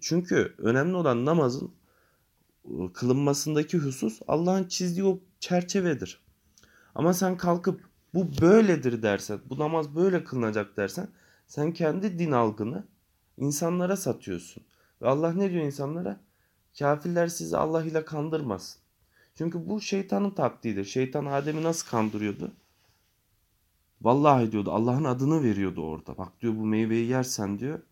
Çünkü 0.00 0.54
önemli 0.58 0.96
olan 0.96 1.24
namazın 1.24 1.72
kılınmasındaki 2.94 3.78
husus 3.78 4.20
Allah'ın 4.28 4.64
çizdiği 4.64 5.06
o 5.06 5.18
çerçevedir. 5.40 6.20
Ama 6.94 7.14
sen 7.14 7.36
kalkıp 7.36 7.80
bu 8.14 8.26
böyledir 8.40 9.02
dersen, 9.02 9.38
bu 9.50 9.58
namaz 9.58 9.96
böyle 9.96 10.24
kılınacak 10.24 10.76
dersen 10.76 11.08
sen 11.46 11.72
kendi 11.72 12.18
din 12.18 12.32
algını 12.32 12.84
insanlara 13.36 13.96
satıyorsun. 13.96 14.62
Ve 15.02 15.08
Allah 15.08 15.32
ne 15.32 15.50
diyor 15.50 15.64
insanlara? 15.64 16.20
Kafirler 16.78 17.26
sizi 17.26 17.56
Allah 17.56 17.84
ile 17.84 18.04
kandırmasın. 18.04 18.80
Çünkü 19.34 19.68
bu 19.68 19.80
şeytanın 19.80 20.30
taktiğidir. 20.30 20.84
Şeytan 20.84 21.26
Adem'i 21.26 21.62
nasıl 21.62 21.90
kandırıyordu? 21.90 22.52
Vallahi 24.02 24.52
diyordu 24.52 24.72
Allah'ın 24.72 25.04
adını 25.04 25.42
veriyordu 25.42 25.82
orada. 25.82 26.18
Bak 26.18 26.40
diyor 26.40 26.56
bu 26.56 26.66
meyveyi 26.66 27.08
yersen 27.08 27.58
diyor 27.58 27.82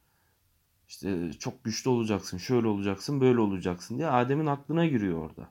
işte 0.88 1.32
çok 1.38 1.64
güçlü 1.64 1.90
olacaksın, 1.90 2.38
şöyle 2.38 2.66
olacaksın, 2.66 3.20
böyle 3.20 3.40
olacaksın 3.40 3.98
diye 3.98 4.08
Adem'in 4.08 4.46
aklına 4.46 4.86
giriyor 4.86 5.18
orada. 5.18 5.50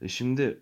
E 0.00 0.08
şimdi 0.08 0.60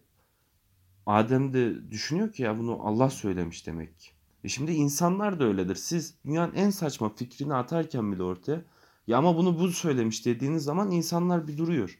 Adem 1.06 1.52
de 1.52 1.90
düşünüyor 1.90 2.32
ki 2.32 2.42
ya 2.42 2.58
bunu 2.58 2.86
Allah 2.86 3.10
söylemiş 3.10 3.66
demek 3.66 3.98
ki. 3.98 4.10
E 4.44 4.48
şimdi 4.48 4.72
insanlar 4.72 5.40
da 5.40 5.44
öyledir. 5.44 5.74
Siz 5.74 6.14
dünyanın 6.24 6.54
en 6.54 6.70
saçma 6.70 7.14
fikrini 7.14 7.54
atarken 7.54 8.12
bile 8.12 8.22
ortaya 8.22 8.62
ya 9.06 9.18
ama 9.18 9.36
bunu 9.36 9.58
bu 9.58 9.68
söylemiş 9.68 10.26
dediğiniz 10.26 10.64
zaman 10.64 10.90
insanlar 10.90 11.48
bir 11.48 11.58
duruyor. 11.58 11.98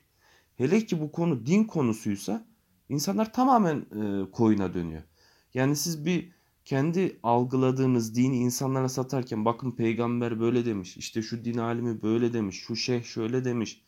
Hele 0.57 0.87
ki 0.87 1.01
bu 1.01 1.13
konu 1.13 1.47
din 1.47 1.65
konusuysa 1.65 2.47
insanlar 2.89 3.33
tamamen 3.33 3.77
e, 3.77 4.31
koyuna 4.31 4.75
dönüyor. 4.75 5.03
Yani 5.55 5.77
siz 5.77 6.07
bir 6.07 6.33
kendi 6.69 7.21
algıladığınız 7.23 8.15
dini 8.15 8.37
insanlara 8.37 8.89
satarken 8.89 9.45
bakın 9.45 9.71
peygamber 9.71 10.41
böyle 10.41 10.67
demiş, 10.67 10.97
işte 10.97 11.23
şu 11.23 11.45
din 11.45 11.59
alimi 11.59 12.03
böyle 12.03 12.33
demiş, 12.33 12.57
şu 12.67 12.77
şeyh 12.77 13.05
şöyle 13.05 13.45
demiş 13.45 13.83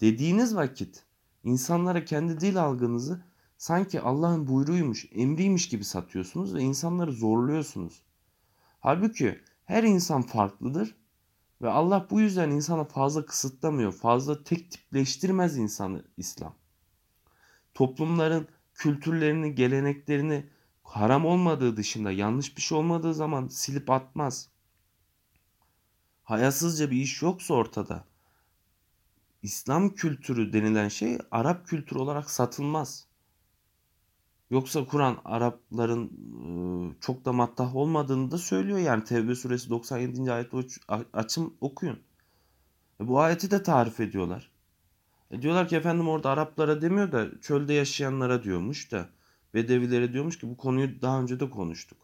dediğiniz 0.00 0.56
vakit 0.56 1.04
insanlara 1.44 2.04
kendi 2.04 2.40
dil 2.40 2.62
algınızı 2.62 3.24
sanki 3.58 4.00
Allah'ın 4.00 4.46
buyruğuymuş, 4.46 5.06
emriymiş 5.12 5.68
gibi 5.68 5.84
satıyorsunuz 5.84 6.54
ve 6.54 6.60
insanları 6.60 7.12
zorluyorsunuz. 7.12 8.02
Halbuki 8.80 9.40
her 9.64 9.82
insan 9.82 10.22
farklıdır 10.22 10.94
ve 11.62 11.70
Allah 11.70 12.06
bu 12.10 12.20
yüzden 12.20 12.50
insana 12.50 12.84
fazla 12.84 13.26
kısıtlamıyor, 13.26 13.92
fazla 13.92 14.44
tek 14.44 14.70
tipleştirmez 14.70 15.56
insanı 15.56 16.04
İslam. 16.16 16.54
Toplumların 17.74 18.48
kültürlerini, 18.74 19.54
geleneklerini 19.54 20.46
haram 20.90 21.26
olmadığı 21.26 21.76
dışında 21.76 22.10
yanlış 22.10 22.56
bir 22.56 22.62
şey 22.62 22.78
olmadığı 22.78 23.14
zaman 23.14 23.48
silip 23.48 23.90
atmaz. 23.90 24.48
Hayasızca 26.24 26.90
bir 26.90 26.96
iş 26.96 27.22
yoksa 27.22 27.54
ortada. 27.54 28.04
İslam 29.42 29.90
kültürü 29.90 30.52
denilen 30.52 30.88
şey 30.88 31.18
Arap 31.30 31.66
kültürü 31.66 31.98
olarak 31.98 32.30
satılmaz. 32.30 33.06
Yoksa 34.50 34.84
Kur'an 34.84 35.18
Arapların 35.24 36.04
e, 36.06 37.00
çok 37.00 37.24
da 37.24 37.32
mattah 37.32 37.76
olmadığını 37.76 38.30
da 38.30 38.38
söylüyor. 38.38 38.78
Yani 38.78 39.04
Tevbe 39.04 39.34
suresi 39.34 39.70
97. 39.70 40.32
ayet 40.32 40.52
açım 41.12 41.54
okuyun. 41.60 41.98
E, 43.00 43.08
bu 43.08 43.20
ayeti 43.20 43.50
de 43.50 43.62
tarif 43.62 44.00
ediyorlar. 44.00 44.50
E, 45.30 45.42
diyorlar 45.42 45.68
ki 45.68 45.76
efendim 45.76 46.08
orada 46.08 46.30
Araplara 46.30 46.82
demiyor 46.82 47.12
da 47.12 47.40
çölde 47.40 47.72
yaşayanlara 47.72 48.44
diyormuş 48.44 48.92
da. 48.92 49.08
Bedevilere 49.54 50.12
diyormuş 50.12 50.38
ki 50.38 50.50
bu 50.50 50.56
konuyu 50.56 51.02
daha 51.02 51.20
önce 51.20 51.40
de 51.40 51.50
konuştuk. 51.50 51.98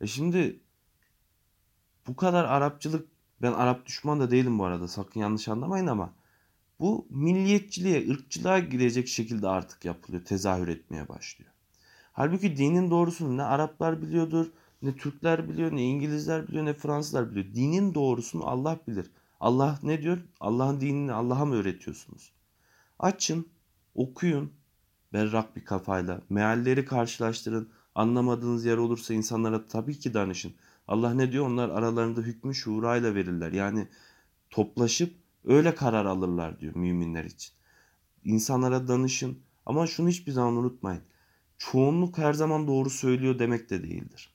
E 0.00 0.06
şimdi 0.06 0.60
bu 2.06 2.16
kadar 2.16 2.44
Arapçılık 2.44 3.08
ben 3.42 3.52
Arap 3.52 3.86
düşman 3.86 4.20
da 4.20 4.30
değilim 4.30 4.58
bu 4.58 4.64
arada 4.64 4.88
sakın 4.88 5.20
yanlış 5.20 5.48
anlamayın 5.48 5.86
ama 5.86 6.12
bu 6.80 7.06
milliyetçiliğe, 7.10 8.10
ırkçılığa 8.10 8.58
girecek 8.58 9.08
şekilde 9.08 9.48
artık 9.48 9.84
yapılıyor, 9.84 10.24
tezahür 10.24 10.68
etmeye 10.68 11.08
başlıyor. 11.08 11.50
Halbuki 12.12 12.56
dinin 12.56 12.90
doğrusunu 12.90 13.36
ne 13.36 13.42
Araplar 13.42 14.02
biliyordur, 14.02 14.46
ne 14.82 14.96
Türkler 14.96 15.48
biliyor, 15.48 15.72
ne 15.72 15.82
İngilizler 15.82 16.48
biliyor, 16.48 16.64
ne 16.64 16.74
Fransızlar 16.74 17.30
biliyor. 17.30 17.54
Dinin 17.54 17.94
doğrusunu 17.94 18.46
Allah 18.46 18.78
bilir. 18.88 19.10
Allah 19.40 19.78
ne 19.82 20.02
diyor? 20.02 20.18
Allah'ın 20.40 20.80
dinini 20.80 21.12
Allah'a 21.12 21.44
mı 21.44 21.54
öğretiyorsunuz? 21.54 22.32
Açın, 22.98 23.48
okuyun, 23.94 24.52
berrak 25.14 25.56
bir 25.56 25.64
kafayla. 25.64 26.20
Mealleri 26.30 26.84
karşılaştırın. 26.84 27.68
Anlamadığınız 27.94 28.64
yer 28.64 28.76
olursa 28.76 29.14
insanlara 29.14 29.66
tabii 29.66 29.98
ki 29.98 30.14
danışın. 30.14 30.54
Allah 30.88 31.14
ne 31.14 31.32
diyor? 31.32 31.46
Onlar 31.46 31.68
aralarında 31.68 32.20
hükmü 32.20 32.54
şuurayla 32.54 33.14
verirler. 33.14 33.52
Yani 33.52 33.88
toplaşıp 34.50 35.14
öyle 35.44 35.74
karar 35.74 36.04
alırlar 36.04 36.60
diyor 36.60 36.74
müminler 36.76 37.24
için. 37.24 37.54
İnsanlara 38.24 38.88
danışın. 38.88 39.38
Ama 39.66 39.86
şunu 39.86 40.08
hiçbir 40.08 40.32
zaman 40.32 40.56
unutmayın. 40.56 41.02
Çoğunluk 41.58 42.18
her 42.18 42.32
zaman 42.32 42.66
doğru 42.66 42.90
söylüyor 42.90 43.38
demek 43.38 43.70
de 43.70 43.82
değildir. 43.82 44.34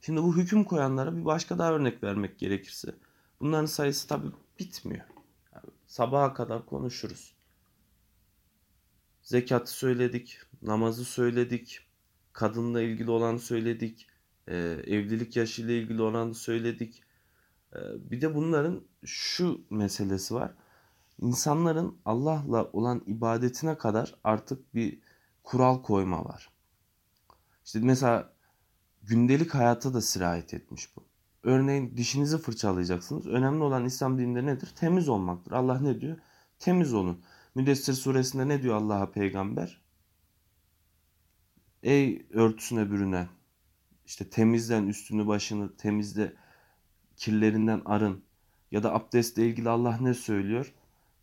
Şimdi 0.00 0.22
bu 0.22 0.36
hüküm 0.36 0.64
koyanlara 0.64 1.16
bir 1.16 1.24
başka 1.24 1.58
daha 1.58 1.72
örnek 1.72 2.02
vermek 2.02 2.38
gerekirse. 2.38 2.94
Bunların 3.40 3.66
sayısı 3.66 4.08
tabii 4.08 4.28
bitmiyor. 4.58 5.04
Yani 5.54 5.66
sabaha 5.86 6.34
kadar 6.34 6.66
konuşuruz. 6.66 7.35
Zekatı 9.26 9.72
söyledik, 9.72 10.38
namazı 10.62 11.04
söyledik, 11.04 11.80
kadınla 12.32 12.82
ilgili 12.82 13.10
olanı 13.10 13.38
söyledik, 13.38 14.08
e, 14.46 14.56
evlilik 14.86 15.36
yaşıyla 15.36 15.74
ilgili 15.74 16.02
olanı 16.02 16.34
söyledik. 16.34 17.02
E, 17.72 17.78
bir 18.10 18.20
de 18.20 18.34
bunların 18.34 18.82
şu 19.04 19.60
meselesi 19.70 20.34
var. 20.34 20.54
İnsanların 21.20 21.96
Allah'la 22.04 22.64
olan 22.64 23.02
ibadetine 23.06 23.78
kadar 23.78 24.14
artık 24.24 24.74
bir 24.74 24.98
kural 25.42 25.82
koyma 25.82 26.24
var. 26.24 26.50
İşte 27.64 27.78
mesela 27.82 28.32
gündelik 29.02 29.54
hayata 29.54 29.94
da 29.94 30.00
sirayet 30.00 30.54
etmiş 30.54 30.96
bu. 30.96 31.04
Örneğin 31.42 31.96
dişinizi 31.96 32.38
fırçalayacaksınız. 32.38 33.26
Önemli 33.26 33.62
olan 33.62 33.84
İslam 33.84 34.18
dininde 34.18 34.46
nedir? 34.46 34.72
Temiz 34.76 35.08
olmaktır. 35.08 35.52
Allah 35.52 35.80
ne 35.80 36.00
diyor? 36.00 36.16
Temiz 36.58 36.94
olun. 36.94 37.20
Müdessir 37.56 37.92
suresinde 37.92 38.48
ne 38.48 38.62
diyor 38.62 38.74
Allah'a 38.74 39.10
peygamber? 39.10 39.80
Ey 41.82 42.26
örtüsüne 42.30 42.90
bürünen 42.90 43.28
işte 44.06 44.30
temizlen 44.30 44.86
üstünü 44.86 45.26
başını 45.26 45.76
temizle 45.76 46.32
kirlerinden 47.16 47.82
arın. 47.84 48.22
Ya 48.70 48.82
da 48.82 48.94
abdestle 48.94 49.46
ilgili 49.46 49.68
Allah 49.68 49.98
ne 50.00 50.14
söylüyor? 50.14 50.74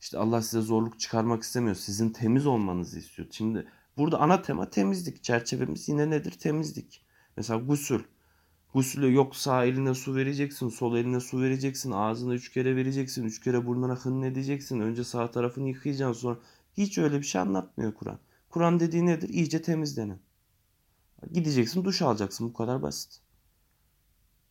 İşte 0.01 0.17
Allah 0.17 0.41
size 0.41 0.61
zorluk 0.61 0.99
çıkarmak 0.99 1.43
istemiyor. 1.43 1.75
Sizin 1.75 2.09
temiz 2.09 2.45
olmanızı 2.45 2.99
istiyor. 2.99 3.27
Şimdi 3.31 3.67
burada 3.97 4.19
ana 4.19 4.41
tema 4.41 4.69
temizlik. 4.69 5.23
Çerçevemiz 5.23 5.89
yine 5.89 6.09
nedir? 6.09 6.31
Temizlik. 6.31 7.05
Mesela 7.37 7.59
gusül. 7.59 8.03
Gusülü 8.73 9.13
yok 9.13 9.35
sağ 9.35 9.65
eline 9.65 9.93
su 9.93 10.15
vereceksin, 10.15 10.69
sol 10.69 10.97
eline 10.97 11.19
su 11.19 11.41
vereceksin, 11.41 11.91
ağzına 11.91 12.33
üç 12.33 12.51
kere 12.51 12.75
vereceksin, 12.75 13.23
üç 13.23 13.39
kere 13.39 13.65
burnuna 13.65 13.95
hın 13.95 14.21
edeceksin. 14.21 14.79
Önce 14.79 15.03
sağ 15.03 15.31
tarafını 15.31 15.67
yıkayacaksın 15.67 16.21
sonra. 16.21 16.39
Hiç 16.77 16.97
öyle 16.97 17.17
bir 17.17 17.25
şey 17.25 17.41
anlatmıyor 17.41 17.93
Kur'an. 17.93 18.19
Kur'an 18.49 18.79
dediği 18.79 19.05
nedir? 19.05 19.29
İyice 19.29 19.61
temizlenin. 19.61 20.21
Gideceksin 21.31 21.85
duş 21.85 22.01
alacaksın 22.01 22.49
bu 22.49 22.53
kadar 22.53 22.81
basit. 22.81 23.21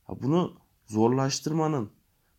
Ha 0.05 0.23
bunu 0.23 0.55
zorlaştırmanın, 0.87 1.91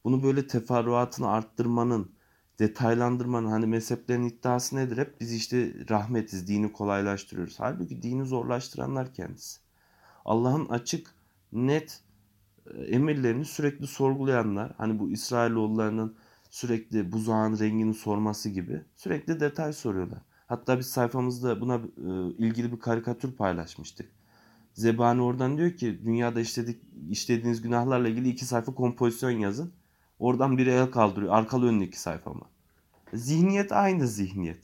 bunu 0.03 0.23
böyle 0.23 0.47
teferruatını 0.47 1.29
arttırmanın, 1.29 2.11
detaylandırmanın 2.59 3.47
hani 3.47 3.65
mezheplerin 3.65 4.23
iddiası 4.23 4.75
nedir? 4.75 4.97
Hep 4.97 5.21
biz 5.21 5.33
işte 5.33 5.73
rahmetiz, 5.89 6.47
dini 6.47 6.73
kolaylaştırıyoruz. 6.73 7.59
Halbuki 7.59 8.01
dini 8.01 8.25
zorlaştıranlar 8.25 9.13
kendisi. 9.13 9.59
Allah'ın 10.25 10.65
açık, 10.65 11.15
net 11.53 12.01
e, 12.73 12.81
emirlerini 12.83 13.45
sürekli 13.45 13.87
sorgulayanlar, 13.87 14.73
hani 14.77 14.99
bu 14.99 15.09
İsrailoğullarının 15.09 16.15
sürekli 16.49 17.11
buzağın 17.11 17.59
rengini 17.59 17.93
sorması 17.93 18.49
gibi 18.49 18.81
sürekli 18.95 19.39
detay 19.39 19.73
soruyorlar. 19.73 20.21
Hatta 20.47 20.79
biz 20.79 20.87
sayfamızda 20.87 21.61
buna 21.61 21.75
e, 21.75 22.33
ilgili 22.37 22.71
bir 22.71 22.79
karikatür 22.79 23.31
paylaşmıştık. 23.31 24.09
Zebani 24.73 25.21
oradan 25.21 25.57
diyor 25.57 25.71
ki 25.71 26.01
dünyada 26.05 26.39
işledik, 26.39 26.81
işlediğiniz 27.09 27.61
günahlarla 27.61 28.07
ilgili 28.07 28.29
iki 28.29 28.45
sayfa 28.45 28.75
kompozisyon 28.75 29.31
yazın. 29.31 29.73
Oradan 30.19 30.57
biri 30.57 30.69
el 30.69 30.91
kaldırıyor. 30.91 31.33
Arkalı 31.33 31.67
önlü 31.67 31.83
iki 31.83 31.99
sayfa? 31.99 32.31
Zihniyet 33.13 33.71
aynı 33.71 34.07
zihniyet. 34.07 34.63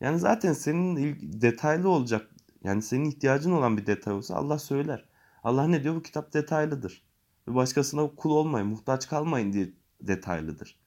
Yani 0.00 0.18
zaten 0.18 0.52
senin 0.52 1.18
detaylı 1.40 1.88
olacak. 1.88 2.30
Yani 2.64 2.82
senin 2.82 3.04
ihtiyacın 3.04 3.52
olan 3.52 3.76
bir 3.76 3.86
detay 3.86 4.14
olsa 4.14 4.34
Allah 4.34 4.58
söyler. 4.58 5.04
Allah 5.44 5.66
ne 5.66 5.82
diyor? 5.82 5.94
Bu 5.94 6.02
kitap 6.02 6.32
detaylıdır. 6.34 7.02
Ve 7.48 7.54
başkasına 7.54 8.14
kul 8.14 8.30
olmayın, 8.30 8.68
muhtaç 8.68 9.08
kalmayın 9.08 9.52
diye 9.52 9.72
detaylıdır. 10.00 10.78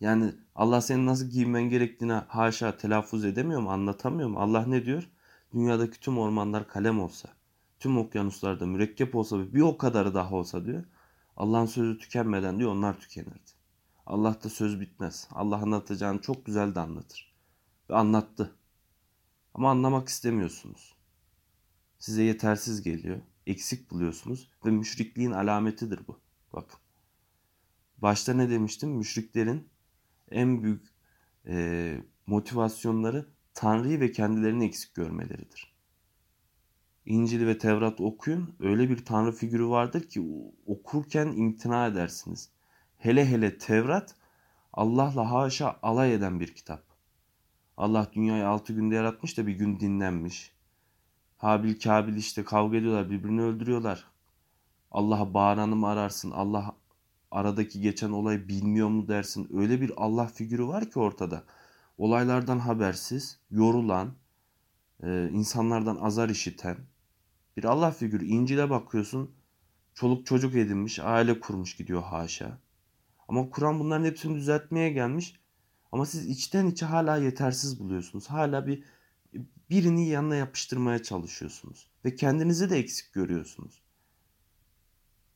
Yani 0.00 0.34
Allah 0.54 0.80
senin 0.80 1.06
nasıl 1.06 1.26
giymen 1.26 1.62
gerektiğini 1.62 2.12
haşa 2.12 2.76
telaffuz 2.76 3.24
edemiyor 3.24 3.60
mu, 3.60 3.70
anlatamıyor 3.70 4.28
mu? 4.28 4.38
Allah 4.38 4.66
ne 4.66 4.84
diyor? 4.84 5.08
Dünyadaki 5.52 6.00
tüm 6.00 6.18
ormanlar 6.18 6.68
kalem 6.68 7.00
olsa, 7.00 7.28
tüm 7.80 7.98
okyanuslarda 7.98 8.66
mürekkep 8.66 9.14
olsa 9.14 9.38
ve 9.38 9.54
bir 9.54 9.60
o 9.60 9.78
kadarı 9.78 10.14
daha 10.14 10.34
olsa 10.34 10.64
diyor. 10.64 10.84
Allah'ın 11.36 11.66
sözü 11.66 11.98
tükenmeden 11.98 12.58
diyor 12.58 12.72
onlar 12.72 13.00
tükenirdi. 13.00 13.50
Allah'ta 14.06 14.48
söz 14.48 14.80
bitmez. 14.80 15.28
Allah 15.32 15.56
anlatacağını 15.56 16.20
çok 16.20 16.46
güzel 16.46 16.74
de 16.74 16.80
anlatır. 16.80 17.34
Ve 17.90 17.94
anlattı. 17.96 18.56
Ama 19.54 19.70
anlamak 19.70 20.08
istemiyorsunuz. 20.08 20.94
Size 22.02 22.22
yetersiz 22.22 22.82
geliyor. 22.82 23.20
Eksik 23.46 23.90
buluyorsunuz. 23.90 24.50
Ve 24.66 24.70
müşrikliğin 24.70 25.30
alametidir 25.30 26.00
bu. 26.08 26.20
Bakın. 26.52 26.80
Başta 27.98 28.34
ne 28.34 28.50
demiştim? 28.50 28.90
Müşriklerin 28.90 29.68
en 30.30 30.62
büyük 30.62 30.86
e, 31.46 31.96
motivasyonları 32.26 33.26
Tanrı'yı 33.54 34.00
ve 34.00 34.12
kendilerini 34.12 34.64
eksik 34.64 34.94
görmeleridir. 34.94 35.74
İncil 37.06 37.46
ve 37.46 37.58
Tevrat 37.58 38.00
okuyun. 38.00 38.56
Öyle 38.60 38.90
bir 38.90 39.04
Tanrı 39.04 39.32
figürü 39.32 39.66
vardır 39.66 40.08
ki 40.08 40.22
okurken 40.66 41.26
imtina 41.26 41.86
edersiniz. 41.86 42.50
Hele 42.98 43.26
hele 43.26 43.58
Tevrat 43.58 44.16
Allah'la 44.72 45.30
haşa 45.30 45.78
alay 45.82 46.14
eden 46.14 46.40
bir 46.40 46.54
kitap. 46.54 46.84
Allah 47.76 48.10
dünyayı 48.12 48.48
altı 48.48 48.72
günde 48.72 48.94
yaratmış 48.94 49.38
da 49.38 49.46
bir 49.46 49.54
gün 49.54 49.80
dinlenmiş. 49.80 50.52
Habil 51.42 51.80
Kabil 51.80 52.16
işte 52.16 52.44
kavga 52.44 52.76
ediyorlar 52.76 53.10
birbirini 53.10 53.42
öldürüyorlar. 53.42 54.04
Allah'a 54.90 55.34
bağıranı 55.34 55.76
mı 55.76 55.88
ararsın? 55.88 56.30
Allah 56.30 56.76
aradaki 57.30 57.80
geçen 57.80 58.10
olayı 58.10 58.48
bilmiyor 58.48 58.88
mu 58.88 59.08
dersin? 59.08 59.48
Öyle 59.56 59.80
bir 59.80 59.92
Allah 59.96 60.26
figürü 60.26 60.66
var 60.66 60.90
ki 60.90 60.98
ortada. 60.98 61.44
Olaylardan 61.98 62.58
habersiz, 62.58 63.38
yorulan, 63.50 64.14
e, 65.02 65.28
insanlardan 65.32 65.96
azar 65.96 66.28
işiten 66.28 66.76
bir 67.56 67.64
Allah 67.64 67.90
figürü. 67.90 68.24
İncil'e 68.24 68.70
bakıyorsun 68.70 69.30
çoluk 69.94 70.26
çocuk 70.26 70.54
edinmiş, 70.54 70.98
aile 70.98 71.40
kurmuş 71.40 71.76
gidiyor 71.76 72.02
haşa. 72.02 72.58
Ama 73.28 73.50
Kur'an 73.50 73.80
bunların 73.80 74.04
hepsini 74.04 74.34
düzeltmeye 74.34 74.90
gelmiş. 74.90 75.40
Ama 75.92 76.06
siz 76.06 76.26
içten 76.26 76.66
içe 76.66 76.86
hala 76.86 77.16
yetersiz 77.16 77.80
buluyorsunuz. 77.80 78.30
Hala 78.30 78.66
bir 78.66 78.84
birini 79.72 80.08
yanına 80.08 80.36
yapıştırmaya 80.36 81.02
çalışıyorsunuz. 81.02 81.86
Ve 82.04 82.14
kendinizi 82.14 82.70
de 82.70 82.78
eksik 82.78 83.12
görüyorsunuz. 83.12 83.82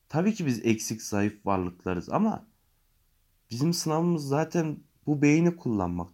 Tabii 0.09 0.33
ki 0.33 0.45
biz 0.45 0.65
eksik 0.65 1.01
zayıf 1.01 1.45
varlıklarız 1.45 2.09
ama 2.09 2.45
bizim 3.51 3.73
sınavımız 3.73 4.27
zaten 4.27 4.77
bu 5.05 5.21
beyni 5.21 5.55
kullanmak. 5.55 6.09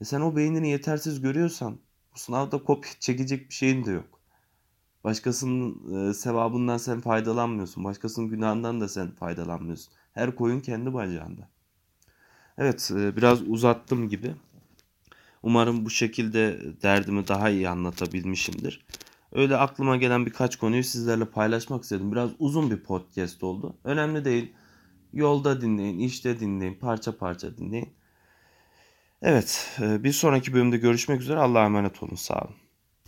E 0.00 0.04
sen 0.04 0.20
o 0.20 0.36
beynini 0.36 0.68
yetersiz 0.68 1.20
görüyorsan 1.20 1.78
bu 2.14 2.18
sınavda 2.18 2.62
kopya 2.62 2.92
çekecek 3.00 3.48
bir 3.48 3.54
şeyin 3.54 3.84
de 3.84 3.90
yok. 3.90 4.20
Başkasının 5.04 5.94
e, 6.10 6.14
sevabından 6.14 6.76
sen 6.76 7.00
faydalanmıyorsun. 7.00 7.84
Başkasının 7.84 8.28
günahından 8.28 8.80
da 8.80 8.88
sen 8.88 9.10
faydalanmıyorsun. 9.10 9.92
Her 10.12 10.36
koyun 10.36 10.60
kendi 10.60 10.94
bacağında. 10.94 11.48
Evet 12.58 12.90
e, 12.94 13.16
biraz 13.16 13.42
uzattım 13.42 14.08
gibi. 14.08 14.34
Umarım 15.44 15.84
bu 15.84 15.90
şekilde 15.90 16.60
derdimi 16.82 17.28
daha 17.28 17.50
iyi 17.50 17.68
anlatabilmişimdir. 17.68 18.84
Öyle 19.32 19.56
aklıma 19.56 19.96
gelen 19.96 20.26
birkaç 20.26 20.56
konuyu 20.56 20.84
sizlerle 20.84 21.24
paylaşmak 21.24 21.82
istedim. 21.82 22.12
Biraz 22.12 22.30
uzun 22.38 22.70
bir 22.70 22.76
podcast 22.76 23.42
oldu. 23.42 23.76
Önemli 23.84 24.24
değil. 24.24 24.52
Yolda 25.12 25.60
dinleyin, 25.60 25.98
işte 25.98 26.40
dinleyin, 26.40 26.74
parça 26.74 27.16
parça 27.16 27.56
dinleyin. 27.56 27.92
Evet, 29.22 29.78
e, 29.80 30.04
bir 30.04 30.12
sonraki 30.12 30.52
bölümde 30.52 30.76
görüşmek 30.76 31.20
üzere. 31.20 31.38
Allah'a 31.38 31.64
emanet 31.64 32.02
olun. 32.02 32.14
Sağ 32.14 32.40
olun. 32.40 32.54